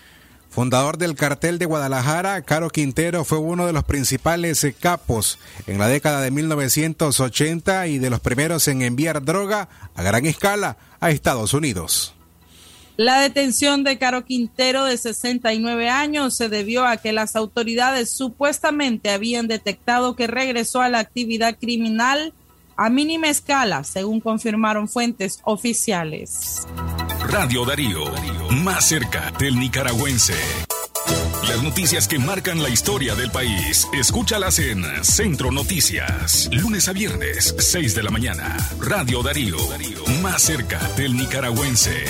Fundador 0.55 0.97
del 0.97 1.15
cartel 1.15 1.59
de 1.59 1.65
Guadalajara, 1.65 2.41
Caro 2.43 2.69
Quintero 2.69 3.25
fue 3.25 3.39
uno 3.39 3.67
de 3.67 3.73
los 3.73 3.83
principales 3.83 4.65
capos 4.79 5.37
en 5.67 5.77
la 5.79 5.89
década 5.89 6.21
de 6.21 6.31
1980 6.31 7.87
y 7.87 7.97
de 7.99 8.09
los 8.09 8.21
primeros 8.21 8.65
en 8.69 8.81
enviar 8.81 9.21
droga 9.25 9.67
a 9.95 10.01
gran 10.01 10.25
escala 10.25 10.77
a 11.01 11.11
Estados 11.11 11.53
Unidos. 11.53 12.13
La 12.95 13.19
detención 13.19 13.83
de 13.83 13.97
Caro 13.97 14.23
Quintero, 14.23 14.85
de 14.85 14.97
69 14.97 15.89
años, 15.89 16.37
se 16.37 16.47
debió 16.47 16.85
a 16.85 16.95
que 16.95 17.11
las 17.11 17.35
autoridades 17.35 18.15
supuestamente 18.15 19.09
habían 19.09 19.49
detectado 19.49 20.15
que 20.15 20.27
regresó 20.27 20.81
a 20.81 20.87
la 20.87 20.99
actividad 20.99 21.57
criminal 21.59 22.33
a 22.77 22.89
mínima 22.89 23.27
escala, 23.27 23.83
según 23.83 24.21
confirmaron 24.21 24.87
fuentes 24.87 25.41
oficiales. 25.43 26.65
Radio 27.37 27.65
Darío, 27.65 28.05
más 28.63 28.85
cerca 28.85 29.29
del 29.37 29.59
nicaragüense. 29.59 30.35
Las 31.49 31.61
noticias 31.61 32.07
que 32.07 32.17
marcan 32.17 32.63
la 32.63 32.69
historia 32.69 33.13
del 33.13 33.29
país, 33.29 33.89
escúchalas 33.91 34.57
en 34.59 34.85
Centro 35.03 35.51
Noticias, 35.51 36.49
lunes 36.53 36.87
a 36.87 36.93
viernes, 36.93 37.53
6 37.59 37.93
de 37.93 38.03
la 38.03 38.09
mañana. 38.09 38.55
Radio 38.79 39.21
Darío, 39.21 39.57
más 40.21 40.43
cerca 40.43 40.79
del 40.95 41.17
nicaragüense. 41.17 42.05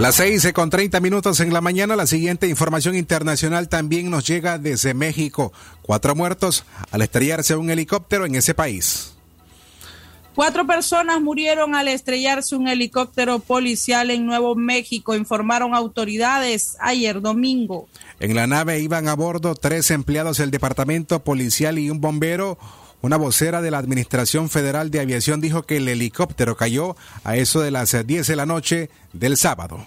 Las 0.00 0.16
seis 0.16 0.50
con 0.52 0.70
30 0.70 0.98
minutos 0.98 1.38
en 1.38 1.52
la 1.52 1.60
mañana. 1.60 1.94
La 1.94 2.08
siguiente 2.08 2.48
información 2.48 2.96
internacional 2.96 3.68
también 3.68 4.10
nos 4.10 4.26
llega 4.26 4.58
desde 4.58 4.92
México. 4.92 5.52
Cuatro 5.82 6.16
muertos 6.16 6.64
al 6.90 7.02
estrellarse 7.02 7.54
un 7.54 7.70
helicóptero 7.70 8.26
en 8.26 8.34
ese 8.34 8.54
país. 8.54 9.11
Cuatro 10.34 10.66
personas 10.66 11.20
murieron 11.20 11.74
al 11.74 11.88
estrellarse 11.88 12.56
un 12.56 12.66
helicóptero 12.66 13.38
policial 13.38 14.10
en 14.10 14.24
Nuevo 14.24 14.54
México, 14.54 15.14
informaron 15.14 15.74
autoridades 15.74 16.76
ayer 16.80 17.20
domingo. 17.20 17.86
En 18.18 18.34
la 18.34 18.46
nave 18.46 18.80
iban 18.80 19.08
a 19.08 19.14
bordo 19.14 19.54
tres 19.54 19.90
empleados 19.90 20.38
del 20.38 20.50
departamento 20.50 21.22
policial 21.22 21.78
y 21.78 21.90
un 21.90 22.00
bombero. 22.00 22.56
Una 23.02 23.18
vocera 23.18 23.60
de 23.60 23.70
la 23.70 23.78
Administración 23.78 24.48
Federal 24.48 24.90
de 24.90 25.00
Aviación 25.00 25.42
dijo 25.42 25.64
que 25.64 25.76
el 25.76 25.88
helicóptero 25.88 26.56
cayó 26.56 26.96
a 27.24 27.36
eso 27.36 27.60
de 27.60 27.70
las 27.70 27.94
10 28.06 28.26
de 28.26 28.36
la 28.36 28.46
noche 28.46 28.88
del 29.12 29.36
sábado. 29.36 29.86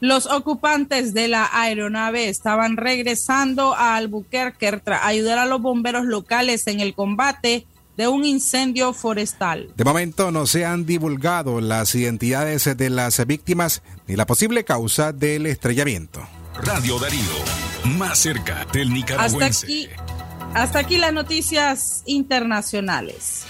Los 0.00 0.26
ocupantes 0.26 1.12
de 1.12 1.28
la 1.28 1.50
aeronave 1.52 2.28
estaban 2.28 2.76
regresando 2.76 3.74
a 3.74 3.96
Albuquerque 3.96 4.80
a 4.86 5.06
ayudar 5.06 5.38
a 5.38 5.46
los 5.46 5.60
bomberos 5.60 6.06
locales 6.06 6.66
en 6.66 6.80
el 6.80 6.94
combate 6.94 7.66
de 7.96 8.08
un 8.08 8.24
incendio 8.24 8.92
forestal. 8.92 9.70
De 9.76 9.84
momento 9.84 10.30
no 10.30 10.46
se 10.46 10.64
han 10.64 10.86
divulgado 10.86 11.60
las 11.60 11.94
identidades 11.94 12.76
de 12.76 12.90
las 12.90 13.24
víctimas 13.26 13.82
ni 14.06 14.16
la 14.16 14.26
posible 14.26 14.64
causa 14.64 15.12
del 15.12 15.46
estrellamiento. 15.46 16.26
Radio 16.62 16.98
Darío, 16.98 17.20
más 17.84 18.18
cerca 18.18 18.66
del 18.72 18.92
nicaragüense. 18.92 19.46
Hasta 19.46 19.66
aquí, 19.66 19.88
hasta 20.54 20.78
aquí 20.78 20.96
las 20.98 21.12
noticias 21.12 22.02
internacionales. 22.06 23.44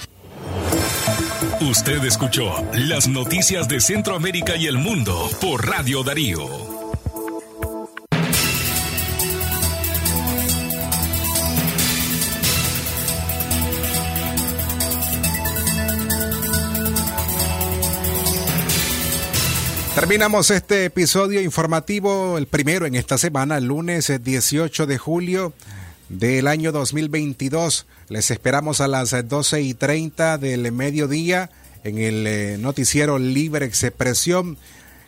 Usted 1.60 2.04
escuchó 2.04 2.64
las 2.74 3.08
noticias 3.08 3.68
de 3.68 3.80
Centroamérica 3.80 4.56
y 4.56 4.66
el 4.66 4.78
mundo 4.78 5.28
por 5.40 5.66
Radio 5.66 6.02
Darío. 6.02 6.75
Terminamos 19.96 20.50
este 20.50 20.84
episodio 20.84 21.40
informativo, 21.40 22.36
el 22.36 22.46
primero 22.46 22.84
en 22.84 22.94
esta 22.96 23.16
semana, 23.16 23.56
el 23.56 23.64
lunes 23.64 24.12
18 24.22 24.86
de 24.86 24.98
julio 24.98 25.54
del 26.10 26.48
año 26.48 26.70
2022. 26.70 27.86
Les 28.10 28.30
esperamos 28.30 28.82
a 28.82 28.88
las 28.88 29.14
12 29.26 29.62
y 29.62 29.72
30 29.72 30.36
del 30.36 30.70
mediodía 30.70 31.48
en 31.82 31.96
el 31.96 32.26
eh, 32.26 32.58
noticiero 32.60 33.18
Libre 33.18 33.64
Expresión. 33.64 34.58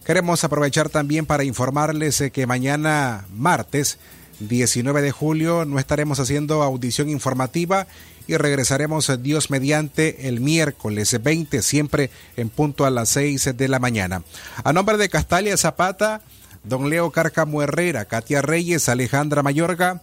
Queremos 0.07 0.42
aprovechar 0.44 0.88
también 0.88 1.27
para 1.27 1.44
informarles 1.44 2.24
que 2.33 2.46
mañana 2.46 3.27
martes 3.31 3.98
19 4.40 5.03
de 5.03 5.11
julio 5.11 5.66
no 5.66 5.79
estaremos 5.79 6.18
haciendo 6.18 6.62
audición 6.62 7.11
informativa 7.11 7.87
y 8.29 8.37
regresaremos 8.37 9.11
Dios 9.23 9.51
mediante 9.51 10.29
el 10.29 10.41
miércoles 10.41 11.17
20, 11.21 11.62
siempre 11.62 12.11
en 12.37 12.51
punto 12.51 12.85
a 12.85 12.91
las 12.91 13.09
6 13.09 13.57
de 13.57 13.69
la 13.69 13.81
mañana. 13.81 14.23
A 14.62 14.73
nombre 14.73 14.99
de 14.99 15.09
Castalia 15.09 15.57
Zapata, 15.57 16.21
don 16.62 16.91
Leo 16.91 17.11
Carcamo 17.11 17.62
Herrera, 17.62 18.05
Katia 18.05 18.43
Reyes, 18.43 18.88
Alejandra 18.88 19.43
Mayorga 19.43 20.03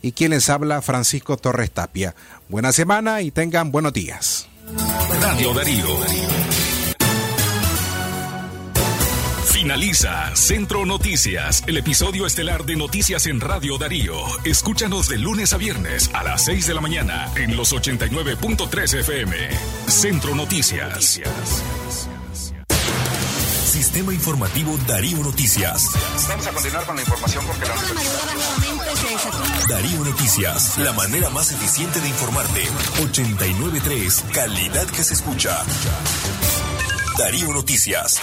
y 0.00 0.12
quienes 0.12 0.48
habla 0.48 0.80
Francisco 0.80 1.36
Torres 1.36 1.72
Tapia. 1.72 2.14
Buena 2.48 2.72
semana 2.72 3.20
y 3.22 3.32
tengan 3.32 3.72
buenos 3.72 3.92
días. 3.92 4.48
Radio 5.20 5.52
Darío. 5.52 6.67
Finaliza 9.58 10.36
Centro 10.36 10.86
Noticias, 10.86 11.64
el 11.66 11.78
episodio 11.78 12.26
estelar 12.26 12.64
de 12.64 12.76
Noticias 12.76 13.26
en 13.26 13.40
Radio 13.40 13.76
Darío. 13.76 14.14
Escúchanos 14.44 15.08
de 15.08 15.18
lunes 15.18 15.52
a 15.52 15.56
viernes 15.56 16.08
a 16.14 16.22
las 16.22 16.44
6 16.44 16.68
de 16.68 16.74
la 16.74 16.80
mañana 16.80 17.28
en 17.34 17.56
los 17.56 17.72
89.3 17.72 19.00
FM. 19.00 19.36
Centro 19.88 20.36
Noticias. 20.36 21.20
Sistema 23.64 24.14
Informativo 24.14 24.78
Darío 24.86 25.18
Noticias. 25.24 25.88
Vamos 26.28 26.46
a 26.46 26.52
continuar 26.52 26.86
con 26.86 26.94
la 26.94 27.02
información 27.02 27.44
porque 27.44 27.66
la 27.66 27.74
Darío 29.74 30.04
Noticias, 30.04 30.78
la 30.78 30.92
manera 30.92 31.30
más 31.30 31.50
eficiente 31.50 32.00
de 32.00 32.08
informarte. 32.08 32.62
89.3, 33.00 34.30
calidad 34.30 34.86
que 34.86 35.02
se 35.02 35.14
escucha. 35.14 35.64
Darío 37.18 37.52
Noticias. 37.52 38.20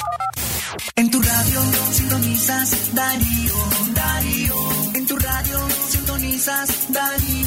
En 0.95 1.09
tu 1.09 1.21
radio 1.21 1.61
sintonizas 1.91 2.93
Darío, 2.93 3.55
Darío. 3.93 4.55
En 4.93 5.05
tu 5.05 5.15
radio 5.15 5.59
sintonizas 5.89 6.69
Darío. 6.89 7.44